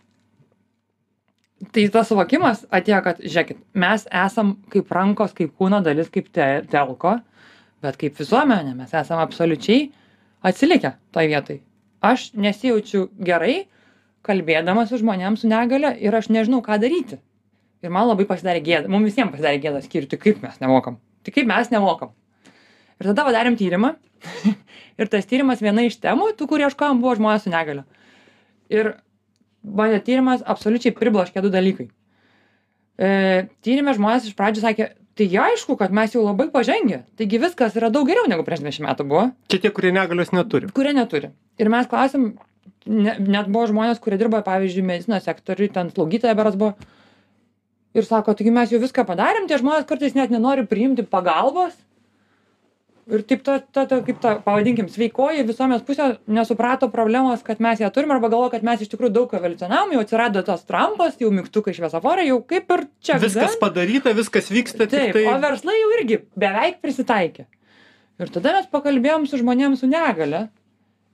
tai 1.73 1.85
tas 1.93 2.09
suvokimas 2.09 2.65
atėjo, 2.73 2.99
kad, 3.05 3.23
žiūrėkit, 3.23 3.61
mes 3.79 4.05
esam 4.25 4.53
kaip 4.73 4.91
rankos, 4.95 5.33
kaip 5.37 5.55
kūno 5.59 5.81
dalis, 5.85 6.11
kaip 6.13 6.29
te, 6.35 6.47
telko, 6.71 7.17
bet 7.83 7.97
kaip 7.99 8.19
visuomenė 8.19 8.75
mes 8.77 8.93
esam 8.95 9.21
absoliučiai 9.23 9.89
atsilikę 10.45 10.95
toj 11.15 11.31
vietoj. 11.31 11.59
Aš 12.05 12.29
nesijaučiu 12.39 13.09
gerai, 13.27 13.65
kalbėdamas 14.23 14.91
su 14.91 14.99
žmonėms 15.01 15.43
su 15.43 15.51
negale 15.51 15.91
ir 15.99 16.15
aš 16.15 16.29
nežinau, 16.31 16.61
ką 16.63 16.79
daryti. 16.79 17.19
Ir 17.83 17.91
man 17.95 18.09
labai 18.09 18.25
pasidarė 18.27 18.63
gėda, 18.63 18.91
mums 18.91 19.07
visiems 19.07 19.31
pasidarė 19.31 19.61
gėda 19.63 19.83
skirti, 19.83 20.19
kaip 20.19 20.41
mes 20.43 20.59
nemokam. 20.63 20.99
Tai 21.23 21.35
kaip 21.35 21.47
mes 21.47 21.71
nemokam. 21.71 22.11
Ir 22.99 23.11
tada 23.11 23.23
padarėm 23.27 23.55
tyrimą. 23.59 23.93
ir 24.99 25.11
tas 25.11 25.27
tyrimas 25.27 25.63
viena 25.63 25.85
iš 25.87 25.95
temų, 26.03 26.33
tų, 26.35 26.47
kur 26.51 26.63
ieškojom, 26.65 26.99
buvo 27.03 27.15
žmonės 27.19 27.47
su 27.47 27.53
negale. 27.53 27.85
Ir 28.71 28.97
bandė 29.63 29.99
tyrimas 30.05 30.43
absoliučiai 30.45 30.95
pribloškė 30.95 31.43
du 31.43 31.51
dalykai. 31.53 31.89
E, 32.99 33.09
tyrime 33.63 33.93
žmonės 33.95 34.27
iš 34.27 34.35
pradžių 34.39 34.63
sakė, 34.63 34.89
tai 35.19 35.27
aišku, 35.45 35.75
kad 35.79 35.93
mes 35.95 36.15
jau 36.15 36.23
labai 36.25 36.49
pažengę, 36.51 37.03
taigi 37.19 37.39
viskas 37.41 37.75
yra 37.79 37.91
daug 37.93 38.07
geriau 38.07 38.27
negu 38.31 38.45
prieš 38.47 38.63
20 38.65 38.85
metų 38.87 39.07
buvo. 39.07 39.25
Čia 39.51 39.63
tie, 39.63 39.73
kurie 39.75 39.91
negalios 39.95 40.33
neturi. 40.35 40.71
Kurie 40.75 40.93
neturi. 40.95 41.31
Ir 41.59 41.71
mes 41.71 41.87
klausim, 41.91 42.31
ne, 42.85 43.17
net 43.19 43.51
buvo 43.51 43.67
žmonės, 43.71 43.99
kurie 44.03 44.19
dirba, 44.19 44.43
pavyzdžiui, 44.45 44.85
medicinos 44.87 45.27
sektoriui, 45.27 45.71
ten 45.75 45.91
slaugytoja 45.95 46.35
beras 46.39 46.59
buvo. 46.59 46.75
Ir 47.97 48.05
sako, 48.05 48.35
taigi 48.37 48.51
mes 48.53 48.71
jau 48.71 48.79
viską 48.83 49.03
padarėm, 49.07 49.47
tie 49.49 49.57
žmonės 49.59 49.87
kartais 49.89 50.15
net 50.15 50.31
nenori 50.31 50.67
priimti 50.69 51.07
pagalbos 51.07 51.73
ir 53.15 53.23
taip 53.27 53.43
ta 53.45 53.57
ta 53.59 53.85
ta 53.89 53.99
kaip 54.05 54.19
ta 54.23 54.35
pavadinkim 54.45 54.89
sveikoji 54.91 55.45
visuomenės 55.47 55.85
pusė 55.87 56.09
nesuprato 56.27 56.89
problemos 56.93 57.43
kad 57.45 57.61
mes 57.63 57.81
ją 57.81 57.89
turim 57.93 58.11
arba 58.15 58.29
galvoja 58.31 58.53
kad 58.55 58.65
mes 58.67 58.83
iš 58.85 58.91
tikrųjų 58.93 59.13
daug 59.15 59.33
evoliucionavom 59.39 59.95
jau 59.95 60.03
atsirado 60.03 60.43
tas 60.45 60.65
trampas 60.69 61.17
jau 61.21 61.31
mygtukai 61.33 61.73
šviesoforai 61.77 62.27
jau 62.29 62.41
kaip 62.49 62.75
ir 62.75 62.85
čia 63.03 63.17
Viskas 63.21 63.57
padaryta, 63.61 64.13
viskas 64.17 64.51
vyksta, 64.53 64.87
Taip, 64.89 65.13
tai... 65.17 65.25
o 65.29 65.35
verslai 65.41 65.77
jau 65.79 65.89
irgi 65.97 66.21
beveik 66.39 66.79
prisitaikė. 66.83 67.47
Ir 68.19 68.31
tada 68.35 68.55
mes 68.57 68.69
pakalbėjom 68.71 69.27
su 69.29 69.39
žmonėms 69.39 69.83
su 69.83 69.89
negale 69.89 70.47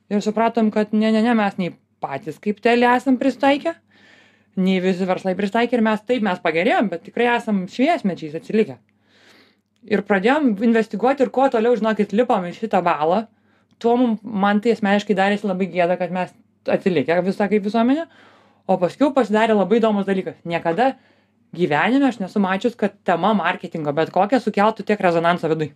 ir 0.10 0.22
supratom, 0.26 0.72
kad 0.74 0.94
ne, 0.94 1.12
ne, 1.14 1.22
ne, 1.26 1.36
mes 1.38 1.60
nei 1.62 1.74
patys 2.04 2.40
kaip 2.42 2.62
telė 2.64 2.90
esam 2.96 3.20
pristaikę, 3.22 3.76
nei 4.62 4.82
visi 4.84 5.08
verslai 5.08 5.36
pristaikė 5.38 5.78
ir 5.78 5.86
mes 5.86 6.04
taip 6.08 6.26
mes 6.26 6.42
pagerėjom, 6.44 6.90
bet 6.92 7.08
tikrai 7.10 7.32
esam 7.36 7.66
šviesmečiais 7.72 8.38
atsilikę. 8.40 8.78
Ir 9.86 10.02
pradėjom 10.06 10.56
investiguoti 10.66 11.26
ir 11.26 11.32
kuo 11.34 11.48
toliau, 11.54 11.76
žinokit, 11.78 12.14
lipom 12.18 12.48
į 12.50 12.56
šitą 12.58 12.82
balą, 12.86 13.26
tuo 13.82 13.96
mum, 14.00 14.16
man 14.24 14.62
tai 14.64 14.74
asmeniškai 14.74 15.18
darėsi 15.18 15.48
labai 15.48 15.68
gėda, 15.74 15.98
kad 16.00 16.14
mes 16.16 16.32
atsilikę 16.72 17.20
visą 17.26 17.50
kaip 17.52 17.66
visuomenė, 17.66 18.08
o 18.66 18.78
paskui 18.82 19.12
pasidarė 19.14 19.58
labai 19.58 19.82
įdomus 19.82 20.08
dalykas. 20.08 20.40
Niekada 20.48 20.96
gyvenime 21.56 22.10
aš 22.10 22.20
nesu 22.24 22.42
mačius, 22.42 22.78
kad 22.80 22.96
tema 23.08 23.34
marketingo 23.38 23.94
bet 23.96 24.12
kokia 24.16 24.42
sukeltų 24.42 24.88
tiek 24.88 25.02
rezonansą 25.06 25.52
vidui. 25.54 25.72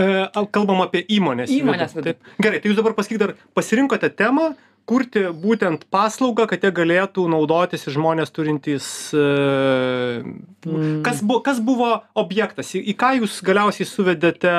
E, 0.00 0.06
kalbam 0.54 0.82
apie 0.84 1.02
įmonės. 1.12 1.52
Įmonės 1.52 1.96
vidų. 1.96 2.12
Taip. 2.12 2.36
Gerai, 2.44 2.60
tai 2.62 2.70
jūs 2.70 2.78
dabar 2.78 2.94
pasakykite, 2.96 3.28
ar 3.30 3.56
pasirinkote 3.56 4.08
temą, 4.16 4.52
kurti 4.88 5.22
būtent 5.30 5.84
paslaugą, 5.92 6.46
kad 6.50 6.64
jie 6.64 6.72
galėtų 6.74 7.24
naudotis 7.30 7.86
žmonės 7.88 8.32
turintys. 8.34 8.86
E, 9.14 10.22
Mm. 10.62 11.02
kas, 11.02 11.22
bu, 11.26 11.40
kas 11.42 11.58
buvo 11.58 12.02
objektas, 12.14 12.68
į, 12.78 12.92
ką 12.94 13.16
jūs 13.20 13.40
galiausiai 13.42 13.86
suvedėte 13.88 14.52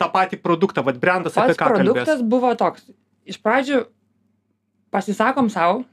tą 0.00 0.08
patį 0.12 0.36
produktą, 0.44 0.82
vad 0.84 0.98
brandas 1.00 1.32
apie 1.36 1.54
Pats 1.54 1.60
ką 1.60 1.68
kalbės? 1.70 1.84
produktas 1.86 2.20
buvo 2.28 2.50
toks. 2.60 2.84
Iš 3.24 3.38
pradžių 3.40 3.86
pasisakom 4.92 5.48
savo, 5.52 5.84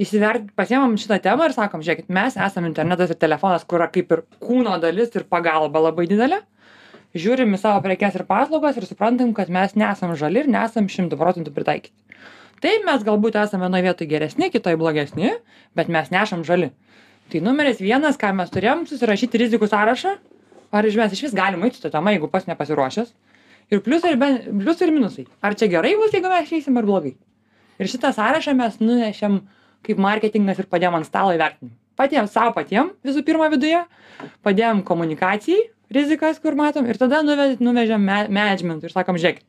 įsivert, 0.00 0.50
pasiemam 0.56 0.96
šitą 1.00 1.18
temą 1.24 1.48
ir 1.48 1.54
sakom, 1.56 1.82
žiūrėkit, 1.84 2.08
mes 2.12 2.36
esame 2.40 2.70
internetas 2.70 3.12
ir 3.12 3.18
telefonas, 3.20 3.64
kur 3.68 3.80
yra 3.80 3.88
kaip 3.92 4.12
ir 4.16 4.22
kūno 4.40 4.78
dalis 4.82 5.12
ir 5.16 5.24
pagalba 5.28 5.82
labai 5.90 6.06
didelė. 6.10 6.40
Žiūrim 7.10 7.56
į 7.56 7.58
savo 7.58 7.80
prekes 7.82 8.14
ir 8.14 8.22
paslaugas 8.28 8.76
ir 8.78 8.86
suprantam, 8.86 9.32
kad 9.34 9.48
mes 9.50 9.72
nesam 9.74 10.12
žali 10.18 10.44
ir 10.44 10.50
nesam 10.50 10.86
šimtų 10.86 11.16
procentų 11.18 11.50
pritaikyti. 11.56 11.94
Taip, 12.62 12.84
mes 12.86 13.02
galbūt 13.02 13.38
esame 13.40 13.66
vienoje 13.66 13.86
vietoje 13.88 14.10
geresni, 14.10 14.50
kitoje 14.52 14.78
blogesni, 14.78 15.32
bet 15.74 15.88
mes 15.90 16.12
nešam 16.12 16.44
žali. 16.46 16.68
Tai 17.32 17.40
numeris 17.42 17.80
vienas, 17.82 18.18
ką 18.20 18.30
mes 18.36 18.52
turėjom, 18.52 18.84
susirašyti 18.90 19.40
rizikų 19.42 19.66
sąrašą, 19.72 20.12
ar 20.70 20.86
iš 20.86 20.98
mes 21.00 21.16
iš 21.16 21.24
vis 21.26 21.34
galim 21.34 21.64
eiti 21.66 21.80
su 21.80 21.86
tą 21.86 21.90
temą, 21.96 22.12
jeigu 22.14 22.30
pas 22.30 22.46
nepasiruošęs. 22.46 23.10
Ir 23.74 23.82
pliusai 23.86 24.14
ir, 24.14 24.20
pliusai 24.50 24.86
ir 24.86 24.94
minusai. 24.94 25.26
Ar 25.42 25.56
čia 25.58 25.70
gerai 25.72 25.96
bus, 25.98 26.14
jeigu 26.14 26.30
mes 26.30 26.46
išeisim, 26.46 26.78
ar 26.78 26.86
blogai. 26.86 27.16
Ir 27.80 27.90
šitą 27.90 28.12
sąrašą 28.14 28.54
mes 28.58 28.78
nunešėm 28.82 29.40
kaip 29.86 29.98
marketingas 30.02 30.62
ir 30.62 30.70
padėjom 30.70 31.00
ant 31.00 31.08
stalo 31.08 31.34
įvertinimui. 31.34 31.74
Patiem 31.98 32.30
savo 32.30 32.54
patiem 32.56 32.94
visų 33.06 33.24
pirma 33.26 33.50
viduje, 33.52 33.82
padėjom 34.46 34.84
komunikacijai 34.86 35.70
rizikas, 35.94 36.38
kur 36.42 36.54
matom, 36.58 36.86
ir 36.90 36.98
tada 37.00 37.22
nuve, 37.26 37.56
nuvežėm 37.60 38.02
me- 38.04 38.28
managementui 38.30 38.88
ir 38.90 38.94
sakom, 38.94 39.18
žiūrėkit, 39.20 39.46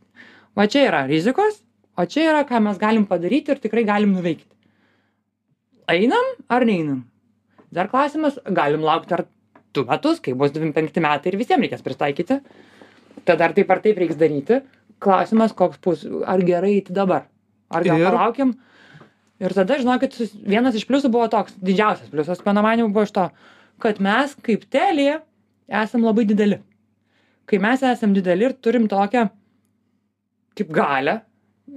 va 0.58 0.66
čia 0.72 0.88
yra 0.88 1.04
rizikos, 1.10 1.62
o 1.98 2.06
čia 2.10 2.30
yra, 2.32 2.42
ką 2.50 2.62
mes 2.66 2.80
galim 2.82 3.06
padaryti 3.10 3.54
ir 3.54 3.62
tikrai 3.62 3.84
galim 3.88 4.14
nuveikti. 4.18 4.50
Einam 5.92 6.34
ar 6.50 6.66
neinam? 6.68 7.04
Dar 7.72 7.88
klausimas, 7.92 8.38
galim 8.52 8.84
laukti 8.84 9.16
ar 9.16 9.26
du 9.76 9.84
metus, 9.88 10.20
kai 10.24 10.34
bus 10.36 10.52
25 10.56 11.00
metai 11.04 11.32
ir 11.32 11.38
visiems 11.40 11.64
reikės 11.66 11.84
pritaikyti. 11.86 12.40
Tada 13.28 13.48
ar 13.48 13.54
taip 13.56 13.70
ar 13.72 13.80
taip 13.84 14.00
reiks 14.02 14.18
daryti. 14.20 14.62
Klausimas, 15.02 15.54
koks 15.58 15.80
bus, 15.84 16.04
ar 16.28 16.44
gerai 16.46 16.76
eiti 16.80 16.94
dabar. 16.94 17.26
Ar 17.72 17.84
gal 17.88 18.00
Ir? 18.02 18.06
palaukiam. 18.10 18.52
Ir 19.42 19.56
tada, 19.58 19.78
žinokit, 19.82 20.14
vienas 20.46 20.76
iš 20.78 20.84
pliusų 20.86 21.10
buvo 21.10 21.26
toks, 21.32 21.56
didžiausias 21.58 22.12
pliusas, 22.12 22.44
mano 22.46 22.62
manimu, 22.62 22.92
buvo 22.94 23.08
iš 23.08 23.14
to, 23.16 23.24
kad 23.82 23.98
mes 24.04 24.36
kaip 24.46 24.68
telė 24.70 25.22
esam 25.82 26.06
labai 26.06 26.26
dideli. 26.30 26.60
Kai 27.48 27.60
mes 27.64 27.84
esam 27.84 28.14
dideli 28.16 28.48
ir 28.48 28.56
turim 28.64 28.88
tokią 28.92 29.28
kaip 30.58 30.72
galę 30.76 31.22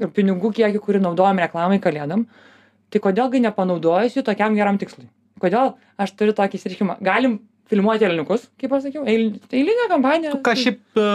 ir 0.01 0.11
pinigų 0.15 0.51
kiekį, 0.59 0.81
kurį 0.83 1.01
naudojam 1.05 1.39
reklamai 1.43 1.81
kalėdam, 1.83 2.27
tai 2.91 3.01
kodėlgi 3.03 3.43
nepanaudojus 3.45 4.19
jų 4.19 4.25
tokiam 4.27 4.57
geram 4.59 4.79
tikslui? 4.79 5.07
Kodėl 5.43 5.75
aš 5.99 6.15
turiu 6.19 6.35
tokį 6.37 6.59
įsirišimą? 6.59 6.99
Galim 7.05 7.39
filmuoti 7.71 8.05
elniukus, 8.05 8.45
kaip 8.61 8.75
aš 8.77 8.89
sakiau, 8.89 9.05
eil, 9.09 9.39
eilinė 9.55 9.87
kampanija. 9.89 10.35
Ką 10.45 10.55
šiaip, 10.59 10.81
e, 11.01 11.07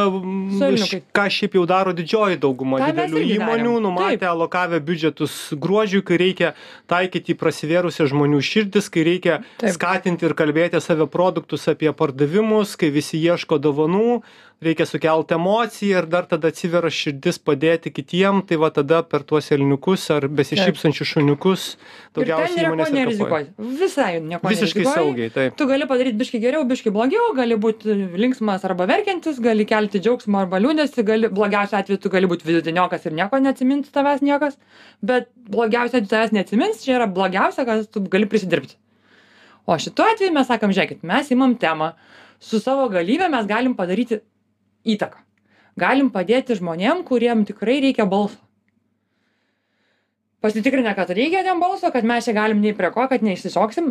Elniukai. 0.69 1.01
ką 1.15 1.25
šiaip 1.35 1.57
jau 1.59 1.65
daro 1.69 1.93
didžioji 1.93 2.39
dauguma 2.41 2.79
mes 2.81 2.89
didelių 2.89 3.23
įmonių, 3.37 3.75
numatę 3.85 4.23
Taip. 4.23 4.27
alokavę 4.31 4.81
biudžetus 4.81 5.37
gruodžiui, 5.53 6.01
kai 6.05 6.17
reikia 6.21 6.53
taikyti 6.89 7.37
prasivėrusią 7.37 8.09
žmonių 8.09 8.41
širdis, 8.41 8.89
kai 8.89 9.05
reikia 9.05 9.39
Taip. 9.61 9.75
skatinti 9.77 10.25
ir 10.25 10.33
kalbėti 10.33 10.81
save 10.81 11.07
produktus 11.07 11.67
apie 11.69 11.93
pardavimus, 11.93 12.75
kai 12.79 12.89
visi 12.89 13.21
ieško 13.21 13.61
dovanų, 13.61 14.21
reikia 14.63 14.85
sukelti 14.85 15.33
emociją 15.37 16.01
ir 16.01 16.07
dar 16.11 16.25
tada 16.27 16.49
atsiveria 16.51 16.91
širdis 16.91 17.37
padėti 17.39 17.91
kitiem, 17.95 18.41
tai 18.47 18.57
va 18.59 18.69
tada 18.75 18.99
per 19.07 19.23
tuos 19.27 19.47
elniukus 19.55 20.09
ar 20.11 20.27
besišypsančius 20.39 21.13
šuniukus 21.13 21.67
daugiausiai 22.17 22.65
įmonės 22.65 22.91
nerizikuoji. 22.95 23.47
Visai 23.79 24.09
nieko 24.19 24.51
Visiškai 24.51 24.83
nerizikuoji. 24.83 24.95
saugiai, 24.97 25.33
taip. 25.35 25.55
Tu 25.59 25.67
gali 25.69 25.87
padaryti 25.87 26.19
biški 26.19 26.41
geriau, 26.43 26.65
biški 26.67 26.91
blogiau, 26.95 27.29
gali 27.37 27.55
būti 27.67 27.95
linksmas 28.19 28.65
arba 28.67 28.87
verkiantis, 28.89 29.39
gali 29.43 29.67
kelti 29.69 30.01
džiaugsmą 30.03 30.43
arba 30.43 30.59
liūdėsi, 30.59 31.05
gali, 31.07 31.31
blogiausiu 31.39 31.79
atveju 31.79 32.03
tu 32.03 32.11
gali 32.11 32.27
būti 32.31 32.47
vidutiniokas 32.49 33.07
ir 33.07 33.15
nieko 33.15 33.39
neatsimins 33.39 33.93
tavęs 33.95 34.25
niekas, 34.27 34.59
bet 34.99 35.31
blogiausia 35.47 36.01
atveju 36.01 36.11
tavęs 36.11 36.35
neatsimins, 36.35 36.83
čia 36.83 36.97
yra 36.97 37.07
blogiausia, 37.07 37.63
kad 37.69 37.87
tu 37.87 38.03
gali 38.11 38.27
prisidirbti. 38.27 38.75
O 39.69 39.77
šituo 39.79 40.03
atveju 40.09 40.33
mes 40.35 40.49
sakom, 40.49 40.73
žiūrėkit, 40.75 41.05
mes 41.07 41.31
imam 41.31 41.55
temą, 41.61 41.93
su 42.43 42.59
savo 42.59 42.89
galybė 42.91 43.29
mes 43.31 43.47
galim 43.47 43.75
padaryti 43.77 44.19
įtaką. 44.85 45.23
Galim 45.79 46.11
padėti 46.11 46.57
žmonėm, 46.59 47.03
kuriem 47.07 47.45
tikrai 47.47 47.79
reikia 47.83 48.05
balso. 48.09 48.39
Pasitikrinę, 50.39 50.93
kad 50.95 51.09
reikia 51.11 51.43
tiem 51.43 51.59
balso, 51.59 51.91
kad 51.91 52.05
mes 52.07 52.23
čia 52.23 52.33
galim 52.35 52.61
nei 52.63 52.71
prie 52.75 52.91
ko, 52.95 53.07
kad 53.11 53.23
neišsišoksim, 53.25 53.89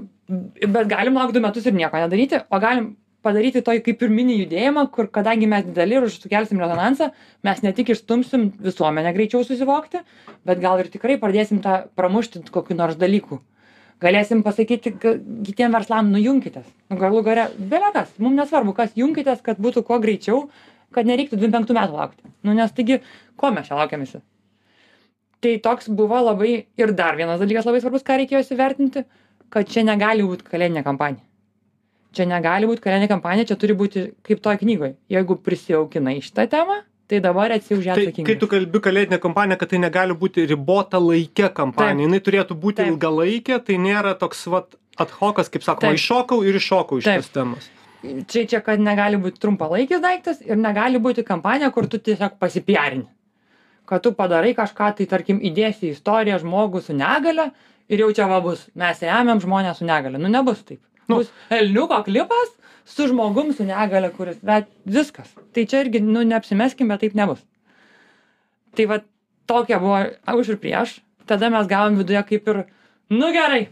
bet 0.64 0.88
galim 0.88 1.18
laukti 1.20 1.36
du 1.36 1.44
metus 1.44 1.66
ir 1.68 1.76
nieko 1.76 2.00
nedaryti, 2.00 2.40
o 2.48 2.60
galim 2.62 2.94
padaryti 3.22 3.60
toj 3.66 3.82
kaip 3.84 4.02
ir 4.04 4.12
mini 4.14 4.38
judėjimą, 4.38 4.86
kur 4.94 5.10
kadangi 5.12 5.48
mes 5.50 5.66
dideli 5.66 5.98
ir 5.98 6.06
sukelsim 6.12 6.60
rezonansą, 6.62 7.10
mes 7.44 7.60
ne 7.64 7.74
tik 7.76 7.92
išstumsim 7.92 8.48
visuomenę 8.64 9.12
greičiau 9.16 9.44
susivokti, 9.44 10.00
bet 10.48 10.62
gal 10.62 10.80
ir 10.80 10.88
tikrai 10.92 11.18
pradėsim 11.20 11.60
tą 11.64 11.82
pramušti 11.98 12.46
kokiu 12.54 12.78
nors 12.78 12.96
dalyku. 13.00 13.42
Galėsim 13.98 14.44
pasakyti 14.46 14.92
kitiem 15.02 15.72
verslam, 15.74 16.12
nu 16.14 16.20
junkitės. 16.22 16.66
Nu, 16.86 16.96
galų 17.00 17.24
gale, 17.26 17.48
belekas, 17.58 18.12
mums 18.22 18.38
nesvarbu, 18.38 18.76
kas 18.76 18.92
junkitės, 18.96 19.42
kad 19.42 19.58
būtų 19.58 19.82
kuo 19.88 19.98
greičiau, 19.98 20.44
kad 20.94 21.08
nereiktų 21.08 21.38
25 21.38 21.76
metų 21.76 21.96
laukti. 21.98 22.32
Nu, 22.46 22.54
nes 22.56 22.72
taigi, 22.74 23.00
ko 23.38 23.52
mes 23.54 23.68
čia 23.68 23.78
laukiam 23.78 24.04
visi? 24.04 24.20
Tai 25.44 25.54
toks 25.62 25.90
buvo 25.94 26.18
labai 26.24 26.52
ir 26.80 26.92
dar 26.98 27.18
vienas 27.18 27.38
dalykas 27.42 27.68
labai 27.68 27.82
svarbus, 27.82 28.04
ką 28.06 28.18
reikėjo 28.22 28.42
įsivertinti, 28.42 29.04
kad 29.54 29.70
čia 29.70 29.84
negali 29.86 30.26
būti 30.26 30.48
kalėdinė 30.48 30.82
kampanija. 30.86 31.22
Čia 32.16 32.26
negali 32.26 32.66
būti 32.66 32.82
kalėdinė 32.82 33.10
kampanija, 33.12 33.50
čia 33.52 33.58
turi 33.60 33.76
būti 33.78 34.08
kaip 34.26 34.42
toj 34.42 34.58
knygoje. 34.64 34.96
Jeigu 35.12 35.38
prisijaukinai 35.44 36.18
šitą 36.24 36.48
temą, 36.50 36.80
tai 37.08 37.22
dabar 37.24 37.54
esi 37.54 37.76
už 37.76 37.86
ją 37.86 37.96
Tai, 38.00 38.24
kai 38.26 38.36
tu 38.40 38.50
kalbi 38.50 38.82
kalėdinė 38.82 39.20
kampanija, 39.22 39.60
kad 39.60 39.70
tai 39.70 39.82
negali 39.84 40.16
būti 40.18 40.48
ribota 40.50 40.98
laikė 40.98 41.52
kampanija, 41.54 42.08
jinai 42.08 42.20
turėtų 42.24 42.58
būti 42.58 42.82
Taip. 42.82 42.94
ilgalaikė, 42.94 43.62
tai 43.64 43.78
nėra 43.78 44.16
toks 44.18 44.46
vat 44.50 44.74
ad 44.98 45.14
hocas, 45.20 45.52
kaip 45.52 45.62
sakoma, 45.62 45.92
Taip. 45.92 46.00
iššokau 46.00 46.42
ir 46.42 46.58
iššokau 46.58 46.98
iš 46.98 47.06
Taip. 47.06 47.22
tos 47.22 47.34
temos. 47.36 47.70
Čia, 48.02 48.44
čia, 48.46 48.60
kad 48.62 48.78
negali 48.78 49.18
būti 49.18 49.40
trumpalaikis 49.42 50.02
daiktas 50.02 50.42
ir 50.46 50.58
negali 50.58 51.00
būti 51.02 51.24
kampanija, 51.26 51.72
kur 51.74 51.88
tu 51.90 51.98
tiesiog 51.98 52.36
pasipiarini. 52.38 53.08
Kad 53.88 54.04
tu 54.04 54.12
padarai 54.14 54.52
kažką, 54.54 54.92
tai 54.98 55.06
tarkim 55.10 55.40
įdėsi 55.42 55.90
istoriją 55.94 56.38
žmogų 56.42 56.82
su 56.84 56.94
negale 56.94 57.48
ir 57.88 58.04
jau 58.04 58.10
čia 58.14 58.28
va 58.30 58.38
bus. 58.44 58.66
Mes 58.78 59.02
remiam 59.02 59.40
žmonės 59.42 59.80
su 59.80 59.88
negale. 59.88 60.20
Nu 60.20 60.30
nebus 60.30 60.60
taip. 60.62 60.82
Nu. 61.08 61.22
Bus 61.22 61.32
Elniuko 61.50 62.02
klipas 62.06 62.52
su 62.88 63.08
žmogum 63.08 63.50
su 63.56 63.66
negale, 63.66 64.12
kuris, 64.14 64.38
bet 64.44 64.68
viskas. 64.84 65.32
Tai 65.56 65.64
čia 65.66 65.82
irgi, 65.82 66.04
nu 66.04 66.22
neapsimeskim, 66.28 66.92
bet 66.92 67.02
taip 67.02 67.16
nebus. 67.18 67.40
Tai 68.76 68.86
va 68.92 69.00
tokia 69.48 69.80
buvo 69.82 70.04
už 70.38 70.54
ir 70.54 70.60
prieš. 70.62 70.98
Tada 71.26 71.50
mes 71.50 71.66
gavom 71.68 71.98
viduje 71.98 72.22
kaip 72.28 72.46
ir 72.52 72.62
nu 73.10 73.32
gerai 73.34 73.66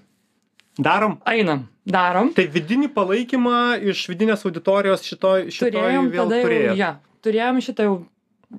darom? 0.78 1.18
Einam. 1.28 1.66
Darom. 1.86 2.32
Tai 2.34 2.46
vidinį 2.50 2.88
palaikymą 2.94 3.56
iš 3.92 4.04
vidinės 4.10 4.42
auditorijos 4.48 5.04
šitoj 5.06 5.48
šitoj 5.54 5.70
turėjom 5.76 6.08
vėl 6.10 6.24
tada 6.24 6.40
jau 6.40 6.46
turėjot. 6.48 6.78
jo. 6.80 6.88
Turėjom 7.26 7.60
šitą 7.62 7.86
jau 7.86 7.94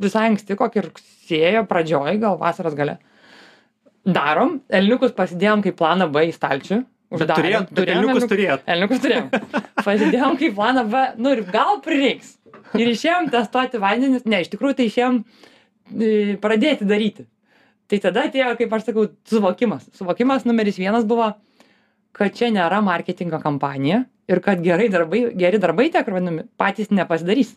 visai 0.04 0.24
anksti 0.32 0.56
kokį 0.60 0.84
rugsėjo 0.88 1.66
pradžioj 1.68 2.20
gal 2.24 2.38
vasaros 2.40 2.76
gale. 2.78 2.98
Darom. 4.08 4.62
Elniukus 4.72 5.12
pasidėjom 5.16 5.64
kaip 5.66 5.76
planą 5.80 6.08
b 6.12 6.30
į 6.30 6.36
stalčių. 6.36 6.82
Turėjot 7.12 7.70
bet 7.72 7.78
Turėjom 7.80 8.02
elniukus 8.04 8.26
turėjot. 8.28 8.64
elniukus 8.68 9.00
turėjom. 9.04 9.28
Pasidėjom 9.88 10.38
kaip 10.40 10.56
planą 10.58 10.84
b. 10.92 11.04
Nu 11.24 11.32
ir 11.36 11.44
gal 11.52 11.80
prireiks. 11.84 12.34
Ir 12.76 12.92
išėjom 12.92 13.30
testuoti 13.32 13.80
vandenis. 13.80 14.26
Ne 14.28 14.42
iš 14.44 14.50
tikrųjų 14.52 14.76
tai 14.80 14.88
išėjom 14.90 15.20
e, 15.24 16.36
pradėti 16.44 16.88
daryti. 16.88 17.28
Tai 17.88 18.00
tada 18.04 18.26
atėjo 18.28 18.54
kaip 18.60 18.74
aš 18.76 18.90
sakau 18.90 19.06
suvokimas. 19.32 19.86
Suvokimas 19.96 20.44
numeris 20.48 20.80
vienas 20.80 21.08
buvo 21.08 21.30
kad 22.18 22.34
čia 22.36 22.50
nėra 22.54 22.82
marketingo 22.84 23.40
kampanija 23.44 24.04
ir 24.28 24.42
kad 24.44 24.62
gerai 24.66 24.90
darbai 24.92 25.22
geri 25.38 25.60
darbai 25.62 25.90
tie 25.94 26.04
kur 26.04 26.18
vadinami 26.18 26.48
patys 26.60 26.90
nepasidarys. 26.92 27.54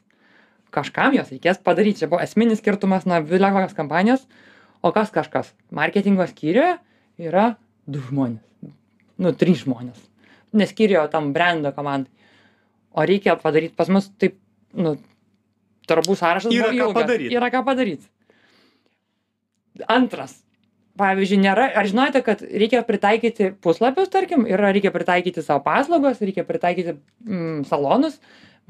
Kažkam 0.70 1.16
juos 1.16 1.32
reikės 1.32 1.58
padaryt 1.66 1.98
čia 1.98 2.06
buvo 2.10 2.20
esminis 2.22 2.60
skirtumas 2.62 3.06
nuo 3.08 3.18
bet 3.26 3.74
kampanijos. 3.74 4.26
O 4.82 4.92
kas 4.92 5.10
kažkas? 5.10 5.50
Marketingo 5.74 6.24
skyriuje 6.30 6.76
yra 7.18 7.56
du 7.86 8.00
žmonės. 8.00 8.44
Nu 9.20 9.32
trys 9.36 9.64
žmonės. 9.66 9.98
Ne 10.56 10.66
skyriuje 10.66 11.02
o 11.02 11.08
tam 11.12 11.32
brendo 11.34 11.72
komandai. 11.76 12.12
O 12.92 13.02
reikia 13.06 13.34
padaryt 13.36 13.74
pas 13.76 13.90
mus 13.92 14.08
taip 14.18 14.38
nu 14.74 14.94
darbų 15.90 16.14
sąrašas 16.16 16.54
Yra 16.54 16.70
ką 16.70 16.78
ilgas. 16.78 16.94
padaryt. 17.02 17.32
yra 17.34 17.50
ką 17.50 17.64
padaryt. 17.66 18.06
Antras 19.88 20.38
pavyzdžiui 20.98 21.40
nėra 21.42 21.70
ar 21.78 21.88
žinote 21.88 22.22
kad 22.26 22.42
reikia 22.42 22.82
pritaikyti 22.86 23.52
puslapius 23.62 24.10
tarkim 24.12 24.46
ir 24.48 24.60
reikia 24.60 24.92
pritaikyti 24.94 25.44
savo 25.46 25.62
paslaugas 25.66 26.22
reikia 26.22 26.46
pritaikyti 26.48 26.96
mm, 26.96 27.66
salonus 27.70 28.20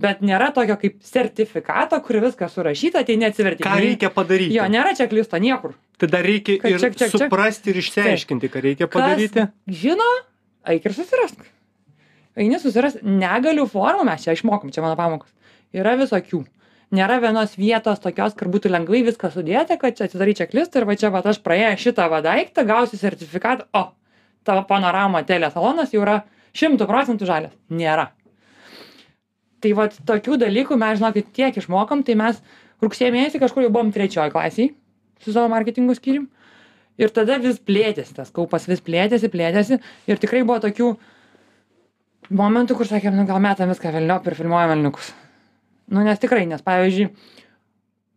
bet 0.01 0.23
nėra 0.25 0.51
tokio 0.57 0.77
kaip 0.81 0.99
sertifikato 1.05 1.99
kur 2.05 2.21
viskas 2.25 2.57
surašyta 2.57 3.05
ateini 3.05 3.29
atsiverti 3.29 3.65
ką 3.65 3.77
reikia 3.81 4.13
padaryti 4.15 4.57
jo 4.57 4.67
nėra 4.73 4.93
čeklisto 4.99 5.41
niekur 5.41 5.77
tai 6.01 6.09
dar 6.13 6.25
reikia 6.27 6.61
Kad 6.61 6.77
ir 6.77 6.85
ček, 6.85 6.97
ček, 6.97 7.15
ček. 7.15 7.25
suprasti 7.27 7.73
ir 7.73 7.81
išsiaiškinti 7.83 8.53
ką 8.53 8.65
reikia 8.69 8.91
padaryti 8.91 9.47
Kas 9.47 9.81
žino, 9.81 10.09
eik 10.69 10.87
ir 10.87 10.95
susirask. 10.97 11.43
Eini 12.39 12.61
susiras 12.63 12.97
negalių 13.03 13.67
formų, 13.71 14.07
mes 14.09 14.25
čia 14.25 14.35
išmokom, 14.37 14.71
čia 14.75 14.85
mano 14.85 14.97
pamokos. 14.99 15.33
Yra 15.77 15.97
visokių. 15.99 16.45
Nėra 16.91 17.21
vienos 17.23 17.53
vietos 17.55 18.01
tokios, 18.03 18.35
kur 18.35 18.49
būtų 18.51 18.73
lengvai 18.73 19.05
viską 19.07 19.31
sudėti, 19.31 19.77
kad 19.79 19.95
čia 19.95 20.09
atidarai 20.09 20.35
čeklistą 20.35 20.81
ir 20.81 20.89
va 20.89 20.97
čia 20.99 21.13
va 21.15 21.23
aš 21.23 21.39
praėjęs 21.45 21.85
šitą 21.85 22.09
va 22.11 22.19
daiktą, 22.25 22.65
gausiu 22.67 22.99
sertifikatą, 22.99 23.69
o 23.71 23.93
tavo 24.43 24.65
panorama 24.67 25.23
telesalonas 25.29 25.95
jau 25.95 26.03
yra 26.03 26.17
šimtų 26.57 26.89
procentų 26.91 27.29
žalias. 27.29 27.55
Nėra. 27.71 28.09
Tai 29.63 29.73
va 29.79 29.87
tokių 29.93 30.41
dalykų 30.41 30.81
mes, 30.81 30.99
žinokit, 30.99 31.31
tiek 31.37 31.63
išmokom, 31.63 32.03
tai 32.03 32.19
mes 32.19 32.43
rugsėjo 32.83 33.15
mėnesį 33.15 33.43
kažkur 33.45 33.69
jau 33.69 33.73
buvom 33.73 33.95
trečioji 33.95 34.35
klasiai 34.35 34.73
su 35.23 35.35
savo 35.35 35.51
marketingo 35.53 35.95
skyrium. 35.95 36.27
Ir 37.01 37.13
tada 37.15 37.39
vis 37.41 37.61
plėtėsi, 37.63 38.17
tas 38.17 38.33
kaupas 38.35 38.67
vis 38.69 38.83
plėtėsi, 38.85 39.31
plėtėsi. 39.33 39.79
Ir 40.11 40.21
tikrai 40.21 40.43
buvo 40.43 40.59
tokių 40.65 40.91
momentų, 42.35 42.77
kur 42.77 42.89
sakėm, 42.89 43.15
nu 43.17 43.29
gal 43.29 43.41
metam 43.41 43.71
viską 43.73 43.93
velniop 43.95 44.27
ir 44.27 44.37
filmuojam 44.41 44.75
elniukus. 44.75 45.15
Nu 45.91 46.05
nes 46.07 46.21
tikrai, 46.23 46.45
nes 46.47 46.63
pavyzdžiui, 46.63 47.09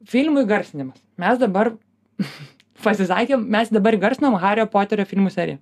filmų 0.10 0.44
įgarsinimas. 0.46 1.00
Mes 1.22 1.40
dabar 1.42 1.74
pasisakėm, 2.86 3.46
mes 3.56 3.72
dabar 3.74 3.98
garsinam 4.02 4.38
Hario 4.42 4.68
Poterio 4.70 5.06
filmų 5.10 5.32
seriją. 5.34 5.62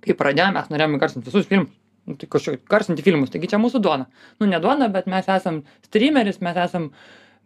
Kai 0.00 0.16
pradėjome, 0.16 0.56
mes 0.56 0.70
norėjome 0.72 1.00
garsinti 1.00 1.28
visus 1.28 1.48
filmus. 1.48 1.74
Nu, 2.08 2.16
tai 2.18 2.26
kažkaip 2.32 2.62
garsinti 2.70 3.04
filmus, 3.04 3.30
taigi 3.30 3.50
čia 3.52 3.60
mūsų 3.60 3.82
duona. 3.84 4.08
Nu, 4.40 4.48
ne 4.48 4.58
duona, 4.62 4.88
bet 4.92 5.06
mes 5.10 5.28
esam 5.30 5.60
streameris, 5.84 6.40
mes 6.42 6.56
esam 6.58 6.88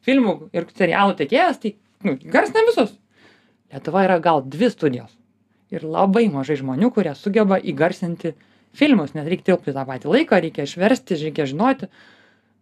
filmų 0.07 0.37
ir 0.55 0.69
serialų 0.79 1.19
tiekėjas, 1.19 1.61
tai 1.61 1.75
nu, 2.07 2.15
garsinam 2.31 2.71
visus. 2.71 2.95
Lietuva 3.75 4.05
yra 4.07 4.21
gal 4.23 4.45
dvi 4.47 4.71
studijos. 4.71 5.13
Ir 5.75 5.83
labai 5.89 6.29
mažai 6.31 6.57
žmonių, 6.61 6.93
kurie 6.95 7.13
sugeba 7.19 7.59
įgarsinti 7.59 8.35
filmus, 8.79 9.15
nes 9.17 9.27
reikia 9.27 9.51
tilpti 9.51 9.75
tą 9.75 9.85
patį 9.89 10.13
laiką, 10.13 10.39
reikia 10.45 10.69
išversti, 10.69 11.19
reikia 11.19 11.49
žinoti. 11.51 11.91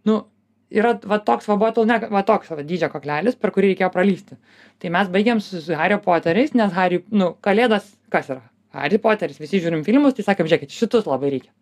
Nu, 0.09 0.23
yra 0.73 0.95
va 1.09 1.19
toks 1.23 1.49
va 1.51 1.59
bottle, 1.61 1.99
va 2.13 2.23
toks 2.27 2.53
va 2.53 2.65
dydžio 2.67 2.89
koklelis, 2.93 3.37
per 3.39 3.53
kurį 3.55 3.73
reikėjo 3.73 3.91
pralysti. 3.95 4.39
Tai 4.83 4.93
mes 4.97 5.11
baigėm 5.13 5.43
su, 5.45 5.61
Hario 5.79 5.99
Poteriais, 6.05 6.55
nes 6.59 6.73
Harry, 6.77 7.03
nu, 7.13 7.33
kalėdas 7.45 7.93
kas 8.13 8.31
yra? 8.33 8.43
Harry 8.73 8.99
Poteris, 9.03 9.41
visi 9.41 9.61
žiūrim 9.61 9.85
filmus, 9.85 10.17
tai 10.17 10.25
sakėm, 10.27 10.49
žiūrėkit, 10.49 10.73
šitus 10.73 11.09
labai 11.09 11.35
reikia. 11.35 11.53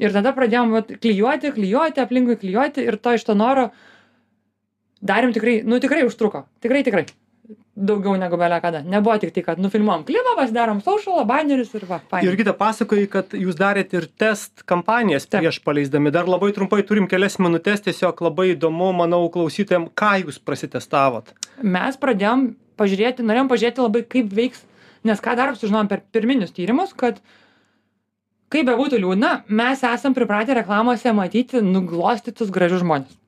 Ir 0.00 0.12
tada 0.16 0.32
pradėjom 0.36 0.74
vat, 0.76 0.92
klijuoti, 1.00 1.52
klijuoti, 1.56 2.00
aplinkui 2.00 2.36
klijuoti 2.40 2.84
ir 2.88 2.96
to 3.00 3.16
iš 3.16 3.24
to 3.28 3.36
noro 3.36 3.70
darėm 5.04 5.32
tikrai, 5.36 5.60
nu 5.64 5.80
tikrai 5.80 6.04
užtruko. 6.08 6.46
Tikrai, 6.64 6.84
tikrai. 6.86 7.06
Daugiau 7.80 8.16
negu 8.20 8.36
belė 8.36 8.58
kada. 8.60 8.82
Nebuvo 8.84 9.14
tik 9.22 9.32
tai, 9.32 9.42
kad 9.46 9.60
nufilmuom 9.62 10.02
klipą, 10.08 10.34
pasidarom 10.36 10.82
socialą, 10.84 11.24
banerius 11.28 11.70
ir 11.78 11.86
va. 11.88 12.00
fainai. 12.10 12.26
Jurgita 12.28 12.52
pasakojai, 12.56 13.06
kad 13.08 13.36
jūs 13.36 13.56
darėt 13.56 13.94
ir 13.96 14.06
test 14.20 14.64
kampanijas 14.68 15.24
Taip. 15.24 15.40
prieš 15.40 15.60
paleisdami. 15.64 16.12
Dar 16.12 16.28
labai 16.28 16.50
trumpai 16.56 16.82
turim 16.84 17.08
kelias 17.08 17.38
minutės, 17.40 17.80
tiesiog 17.86 18.20
labai 18.26 18.50
įdomu, 18.52 18.90
manau, 18.98 19.22
klausytojams, 19.32 19.94
ką 19.96 20.12
jūs 20.26 20.40
prasitestavot. 20.44 21.32
Mes 21.64 21.96
pradėjom 22.00 22.50
pažiūrėti, 22.80 23.24
norėjom 23.24 23.52
pažiūrėti 23.52 23.84
labai, 23.86 24.04
kaip 24.16 24.34
veiks, 24.36 24.64
nes 25.08 25.24
ką 25.24 25.36
dar 25.38 25.54
sužinojom 25.56 25.88
per 25.88 26.04
pirminius 26.12 26.52
tyrimus, 26.56 26.92
kad 26.92 27.22
kaip 28.52 28.68
bebūtų 28.68 29.00
liūdna, 29.00 29.32
mes 29.48 29.86
esam 29.88 30.16
pripratę 30.16 30.58
reklamose 30.58 31.14
matyti 31.16 31.64
nuglostytus 31.64 32.52
gražius 32.52 32.84
žmonės. 32.84 33.19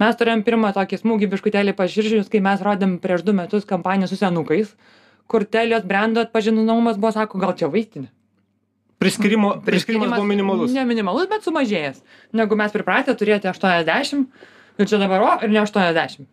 Mes 0.00 0.16
turėjom 0.18 0.42
pirmą 0.46 0.72
tokį 0.76 1.02
smūgį 1.02 1.28
biškutelį 1.34 1.74
pažiūrėjus, 1.76 2.30
kai 2.32 2.40
mes 2.44 2.64
rodėm 2.64 2.96
prieš 3.02 3.24
du 3.26 3.34
metus 3.36 3.68
kampaniją 3.68 4.08
su 4.10 4.18
senukais, 4.20 4.72
kur 5.30 5.44
Telijos 5.44 5.84
brendo 5.88 6.24
atpažinomumas 6.24 6.98
buvo, 7.00 7.12
sako, 7.14 7.40
gal 7.42 7.54
čia 7.58 7.68
vaistinė. 7.72 8.08
Priskirimo, 9.02 9.56
priskirimas 9.66 10.14
buvo 10.14 10.28
minimalus. 10.28 10.72
Ne 10.74 10.84
minimalus, 10.86 11.26
bet 11.30 11.42
sumažėjęs. 11.46 12.02
Negu 12.38 12.58
mes 12.58 12.74
pripratę 12.74 13.14
turėti 13.18 13.50
80 13.50 14.26
ir 14.78 14.88
čia 14.88 15.00
dabar, 15.02 15.24
o, 15.26 15.32
ir 15.42 15.50
ne 15.50 15.62
80. 15.62 16.28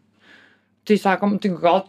Tai 0.85 0.97
sakom, 1.01 1.37
tai 1.41 1.51
gal 1.57 1.83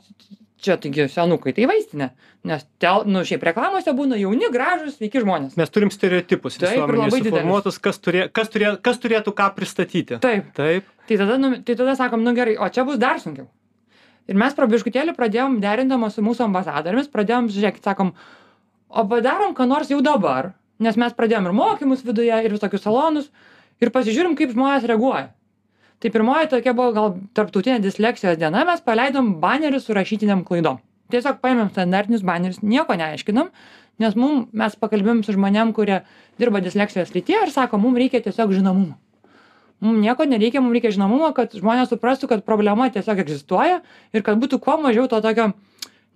čia 0.62 0.76
taigi 0.80 1.06
senukai, 1.12 1.52
tai 1.56 1.66
vaistinė. 1.70 2.10
Nes, 2.48 2.64
tel, 2.82 3.04
nu, 3.10 3.22
šiaip 3.26 3.42
reklamose 3.50 3.92
būna 3.96 4.18
jauni, 4.20 4.48
gražus, 4.52 4.98
sveiki 4.98 5.22
žmonės. 5.24 5.56
Mes 5.60 5.72
turim 5.72 5.92
stereotipus 5.92 6.58
didelius. 6.60 7.16
suformuotus, 7.26 7.80
kas, 7.82 8.00
turė, 8.00 8.26
kas, 8.32 8.52
turė, 8.52 8.74
kas 8.80 9.00
turėtų 9.02 9.34
ką 9.36 9.48
pristatyti. 9.56 10.20
Taip. 10.22 10.52
Taip. 10.56 10.88
Tai 11.08 11.18
tada, 11.22 11.38
nu, 11.42 11.52
tai 11.66 11.76
tada 11.80 11.96
sakom, 11.98 12.22
nu 12.24 12.36
gerai, 12.36 12.54
o 12.60 12.68
čia 12.72 12.86
bus 12.88 13.00
dar 13.02 13.20
sunkiau. 13.22 13.48
Ir 14.30 14.38
mes 14.38 14.54
prabiškutėlį 14.54 15.16
pradėjom 15.16 15.58
derindama 15.62 16.12
su 16.14 16.22
mūsų 16.22 16.46
ambasadorimis, 16.46 17.10
pradėjom, 17.10 17.50
žiūrėkit, 17.50 17.82
sakom, 17.82 18.12
o 18.88 19.04
padarom 19.10 19.56
ką 19.58 19.66
nors 19.66 19.90
jau 19.90 19.98
dabar, 20.04 20.52
nes 20.78 20.96
mes 21.00 21.16
pradėjom 21.16 21.50
ir 21.50 21.56
mokymus 21.56 22.04
viduje, 22.06 22.36
ir 22.46 22.54
visokius 22.54 22.84
salonus, 22.86 23.32
ir 23.82 23.90
pasižiūrim, 23.90 24.36
kaip 24.38 24.54
žmonės 24.54 24.86
reaguoja. 24.86 25.32
Tai 26.00 26.08
pirmoji 26.08 26.48
tokia 26.48 26.72
buvo 26.72 26.94
gal 26.96 27.10
tarptautinė 27.36 27.80
disleksijos 27.84 28.38
diena, 28.40 28.62
mes 28.64 28.80
paleidom 28.80 29.34
banerius 29.42 29.84
su 29.84 29.96
rašytiniam 29.96 30.46
klaidom. 30.48 30.78
Tiesiog 31.12 31.42
paėmėm 31.42 31.68
standartinius 31.74 32.22
banerius, 32.24 32.62
nieko 32.64 32.96
neaiškinam, 32.96 33.50
nes 34.00 34.16
mum, 34.16 34.46
mes 34.56 34.76
pakalbėjom 34.80 35.20
su 35.26 35.34
žmonėm, 35.36 35.74
kurie 35.76 36.00
dirba 36.40 36.62
disleksijos 36.64 37.12
rytyje 37.12 37.42
ir 37.44 37.52
sako, 37.52 37.82
mums 37.82 38.00
reikia 38.00 38.22
tiesiog 38.24 38.54
žinomumo. 38.56 38.96
Mums 39.84 40.00
nieko 40.00 40.24
nereikia, 40.28 40.62
mums 40.64 40.76
reikia 40.76 40.94
žinomumo, 40.96 41.34
kad 41.36 41.52
žmonės 41.56 41.92
suprastų, 41.92 42.30
kad 42.32 42.46
problema 42.48 42.88
tiesiog 42.92 43.20
egzistuoja 43.20 43.82
ir 44.16 44.24
kad 44.24 44.40
būtų 44.40 44.60
kuo 44.64 44.78
mažiau 44.80 45.04
to 45.08 45.20
tokio 45.24 45.50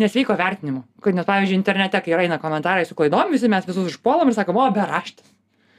nesveiko 0.00 0.36
vertinimo. 0.40 0.86
Kad 1.04 1.16
nes, 1.16 1.28
pavyzdžiui, 1.28 1.60
internete, 1.60 2.00
kai 2.04 2.16
eina 2.24 2.40
komentarai 2.40 2.88
su 2.88 2.96
klaidom, 2.96 3.36
visi 3.36 3.52
mes 3.52 3.68
visus 3.68 3.92
užpuolam 3.92 4.32
ir 4.32 4.36
sakom, 4.36 4.56
o 4.60 4.68
beraštis. 4.72 5.33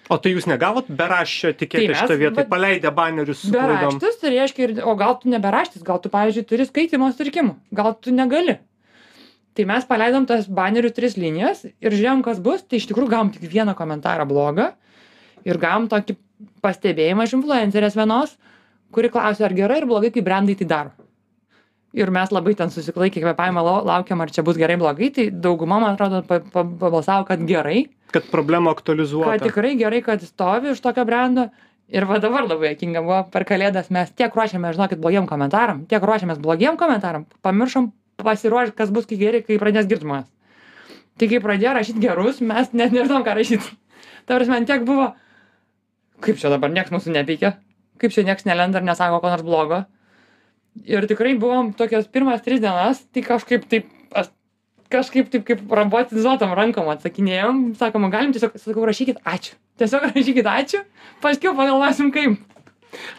O 0.10 0.18
tai 0.22 0.36
jūs 0.36 0.46
negavot 0.46 0.86
beraščio 0.90 1.50
Tai 1.50 1.54
etiketę 1.56 1.88
mes- 1.90 1.98
šitą 2.04 2.18
vietą, 2.20 2.36
bet- 2.44 2.50
paleidę 2.52 2.92
banerius 2.94 3.40
su 3.42 3.52
klaidom. 3.52 3.96
Beraštis, 3.98 4.20
tai 4.22 4.30
reiškia, 4.36 4.64
ir, 4.70 4.84
o 4.86 4.94
gal 4.96 5.16
tu 5.20 5.30
neberaštis, 5.34 5.82
gal 5.84 5.98
tu, 6.04 6.10
pavyzdžiui, 6.14 6.46
turi 6.46 6.66
skaitimo 6.70 7.10
sutrikimų, 7.14 7.56
gal 7.74 7.96
tu 7.98 8.12
negali. 8.14 8.60
Tai 9.56 9.66
mes 9.66 9.86
paleidom 9.88 10.26
tas 10.28 10.46
banerių 10.48 10.92
tris 10.94 11.16
linijas 11.18 11.64
ir 11.66 11.92
žiūrėjom, 11.96 12.22
kas 12.24 12.40
bus, 12.44 12.62
tai 12.68 12.78
iš 12.78 12.88
tikrųjų 12.92 13.10
gavom 13.10 13.32
tik 13.32 13.42
vieną 13.50 13.74
komentarą 13.76 14.28
blogą 14.28 14.74
ir 15.46 15.58
gavom 15.58 15.88
tokį 15.90 16.18
pastebėjimą 16.62 17.24
iš 17.26 17.34
influencerės 17.40 17.96
vienos, 17.96 18.36
kuri 18.92 19.10
klausė, 19.10 19.46
ar 19.48 19.54
gerai 19.58 19.78
ir 19.82 19.86
blogai, 19.90 20.12
kai 20.12 20.22
brandai 20.22 20.56
tai 20.60 20.66
daro. 20.68 20.92
Ir 21.96 22.10
mes 22.12 22.32
labai 22.36 22.56
ten 22.60 22.70
susiklaikę 22.74 23.22
kvepavimą 23.24 23.62
lau- 23.64 23.84
laukiam, 23.88 24.20
ar 24.22 24.32
čia 24.32 24.44
bus 24.44 24.58
gerai, 24.60 24.76
blogai, 24.78 25.08
tai 25.16 25.30
dauguma, 25.32 25.78
man 25.80 25.94
atrodo, 25.96 26.24
pa- 26.28 26.42
pa- 26.44 26.66
pabalsavo, 26.68 27.24
kad 27.30 27.40
gerai, 27.48 27.86
Kad 28.12 28.28
problemą 28.32 28.74
kad 28.74 28.82
aktualizuota. 28.84 29.38
tikrai 29.46 29.76
gerai, 29.80 30.02
kad 30.04 30.22
stovi 30.22 30.72
iš 30.74 30.82
tokio 30.84 31.06
brendo. 31.08 31.50
Ir 31.88 32.04
va 32.10 32.18
dabar 32.20 32.44
labai 32.50 32.74
jokinga 32.74 33.02
buvo 33.06 33.24
per 33.32 33.46
kalėdas, 33.46 33.90
mes 33.94 34.10
tiek 34.12 34.34
ruošiamės, 34.34 34.76
žinokit, 34.76 35.00
blogiem 35.00 35.28
komentaram, 35.30 35.86
tiek 35.88 36.02
ruošiamės 36.02 36.40
blogiem 36.42 36.76
komentaram, 36.78 37.26
pamiršom 37.46 37.92
pasiruošti, 38.18 38.76
kas 38.76 38.90
bus, 38.92 39.06
kai 39.06 39.18
geri, 39.18 39.42
kai 39.44 39.58
pradės 39.62 39.86
girti 39.88 40.04
žmonės. 40.06 40.26
tai 41.18 41.28
kai 41.32 41.40
pradėjo 41.40 41.74
rašyt 41.78 42.00
gerus 42.04 42.42
mes 42.42 42.74
net 42.74 42.92
nežinom 42.92 43.24
ką 43.24 43.36
rašyt 43.38 43.62
ta 44.26 44.36
prasme 44.36 44.58
ant 44.58 44.68
tiek 44.68 44.84
buvo 44.84 45.14
kaip 46.20 46.36
čia 46.42 46.50
dabar 46.52 46.70
nieks 46.70 46.92
mūsų 46.92 47.14
nepeikia 47.16 47.54
kaip 48.02 48.12
čia 48.12 48.24
nieks 48.28 48.44
nelenda 48.46 48.80
ir 48.82 48.84
nesako 48.84 49.22
ko 49.22 49.30
nors 49.32 49.44
blogo 49.48 49.86
ir 50.84 51.08
tikrai 51.08 51.36
buvom 51.40 51.72
tokias 51.78 52.10
pirmas 52.12 52.44
tris 52.44 52.60
dienas 52.64 53.06
tai 53.14 53.24
kažkaip 53.26 53.70
taip 53.72 53.92
kažkaip 54.92 55.30
taip 55.34 55.46
kaip 55.48 55.62
robotizuotom 55.80 56.54
rankom 56.58 56.90
atsakinėjom 56.94 57.62
sakom 57.80 58.10
galim 58.14 58.34
tiesiog 58.36 58.58
sakau 58.62 58.86
rašykit 58.88 59.22
ačiū. 59.26 59.56
Tiesiog 59.82 60.08
rašykit 60.12 60.50
ačiū 60.50 60.84
paskiau 61.24 61.56
pagalvosim 61.58 62.12
kaip. 62.16 62.38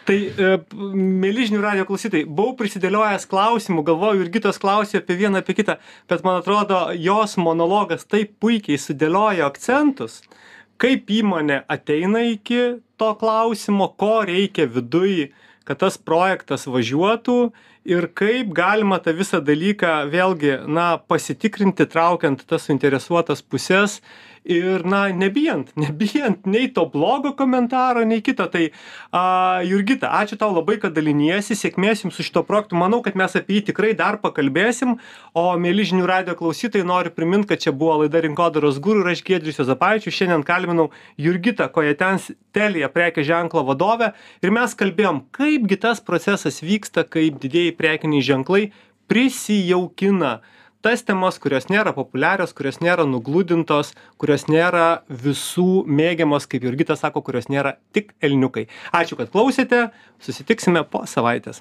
Tai, 0.07 0.15
e, 0.17 0.53
mėly 0.73 1.43
žinių 1.45 1.59
radio 1.61 1.83
klausytojai, 1.85 2.25
buvau 2.25 2.55
prisidėliojęs 2.57 3.27
klausimų, 3.29 3.83
galvoju, 3.85 4.23
Jurgitos 4.23 4.57
klausė 4.57 5.03
apie 5.03 5.19
vieną, 5.19 5.43
apie 5.43 5.53
kitą, 5.59 5.75
bet 6.09 6.23
man 6.25 6.39
atrodo, 6.39 6.79
jos 6.97 7.35
monologas 7.37 8.07
taip 8.09 8.31
puikiai 8.41 8.79
sudėlioja 8.81 9.45
akcentus, 9.45 10.23
kaip 10.81 11.11
įmonė 11.13 11.59
ateina 11.69 12.23
iki 12.31 12.79
to 12.97 13.11
klausimo, 13.21 13.91
ko 14.01 14.23
reikia 14.25 14.65
viduje 14.65 15.29
kad 15.67 15.81
tas 15.83 15.97
projektas 15.99 16.63
važiuotų 16.69 17.37
ir 17.91 18.07
kaip 18.15 18.53
galima 18.55 18.99
tą 19.03 19.13
visą 19.17 19.41
dalyką 19.43 19.93
vėlgi 20.11 20.53
na 20.67 20.93
pasitikrinti 21.11 21.87
traukiant 21.91 22.45
tas 22.47 22.67
suinteresuotas 22.69 23.43
puses 23.43 23.99
ir 24.47 24.85
na 24.87 25.07
nebijant 25.11 25.73
nebijant 25.83 26.45
nei 26.47 26.69
to 26.73 26.85
blogo 26.89 27.33
komentaro 27.35 28.05
nei 28.07 28.21
kito. 28.23 28.47
Tai 28.51 28.69
a 29.11 29.23
jurgita 29.67 30.11
ačiū 30.21 30.39
tau 30.39 30.53
labai 30.55 30.77
kad 30.81 30.95
daliniesi. 30.95 31.57
Sėkmės 31.57 32.05
jums 32.05 32.17
su 32.17 32.25
šituo 32.27 32.45
projektu. 32.47 32.79
Manau 32.79 33.01
kad 33.05 33.19
mes 33.19 33.35
apie 33.37 33.59
jį 33.59 33.67
tikrai 33.71 33.93
dar 33.97 34.19
pakalbėsim. 34.23 34.97
O 35.37 35.45
mieli 35.59 35.85
žinių 35.87 36.07
radijo 36.09 36.37
klausytojai 36.39 36.87
noriu 36.87 37.13
primint 37.15 37.47
kad 37.49 37.61
čia 37.63 37.75
buvo 37.75 37.99
laida 38.03 38.23
rinkodaros 38.23 38.81
guru 38.83 39.03
ir 39.03 39.13
aš 39.13 39.23
giedrius 39.27 39.59
juozapavičius. 39.61 40.15
Šiandien 40.17 40.47
kalbinau 40.47 40.89
jurgitą 41.19 41.69
kojatens 41.73 42.31
telia 42.55 42.89
prekės 42.93 43.27
ženklo 43.27 43.65
vadovę. 43.67 44.13
Ir 44.41 44.55
mes 44.55 44.75
kalbėjom 44.77 45.25
kaipgi 45.35 45.79
tas 45.83 46.03
procesas 46.03 46.63
vyksta 46.63 47.03
kaip 47.03 47.41
didieji 47.43 47.75
prekiniai 47.77 48.23
ženklai 48.25 48.67
prisijaukina 49.07 50.39
tas 50.85 51.03
temas 51.07 51.39
kurios 51.39 51.69
nėra 51.71 51.93
populiarios 51.95 52.53
kurios 52.57 52.81
nėra 52.83 53.07
nugludintos 53.07 53.93
kurios 54.21 54.47
nėra 54.51 55.03
visų 55.07 55.85
mėgiamos 55.87 56.49
kaip 56.51 56.67
jurgita 56.67 56.97
sako 56.99 57.23
kurios 57.23 57.47
nėra 57.49 57.77
tik 57.95 58.13
elniukai. 58.21 58.67
Ačiū 58.91 59.17
kad 59.19 59.31
klausėte. 59.31 59.87
Susitiksime 60.19 60.83
po 60.91 61.05
savaitės 61.07 61.55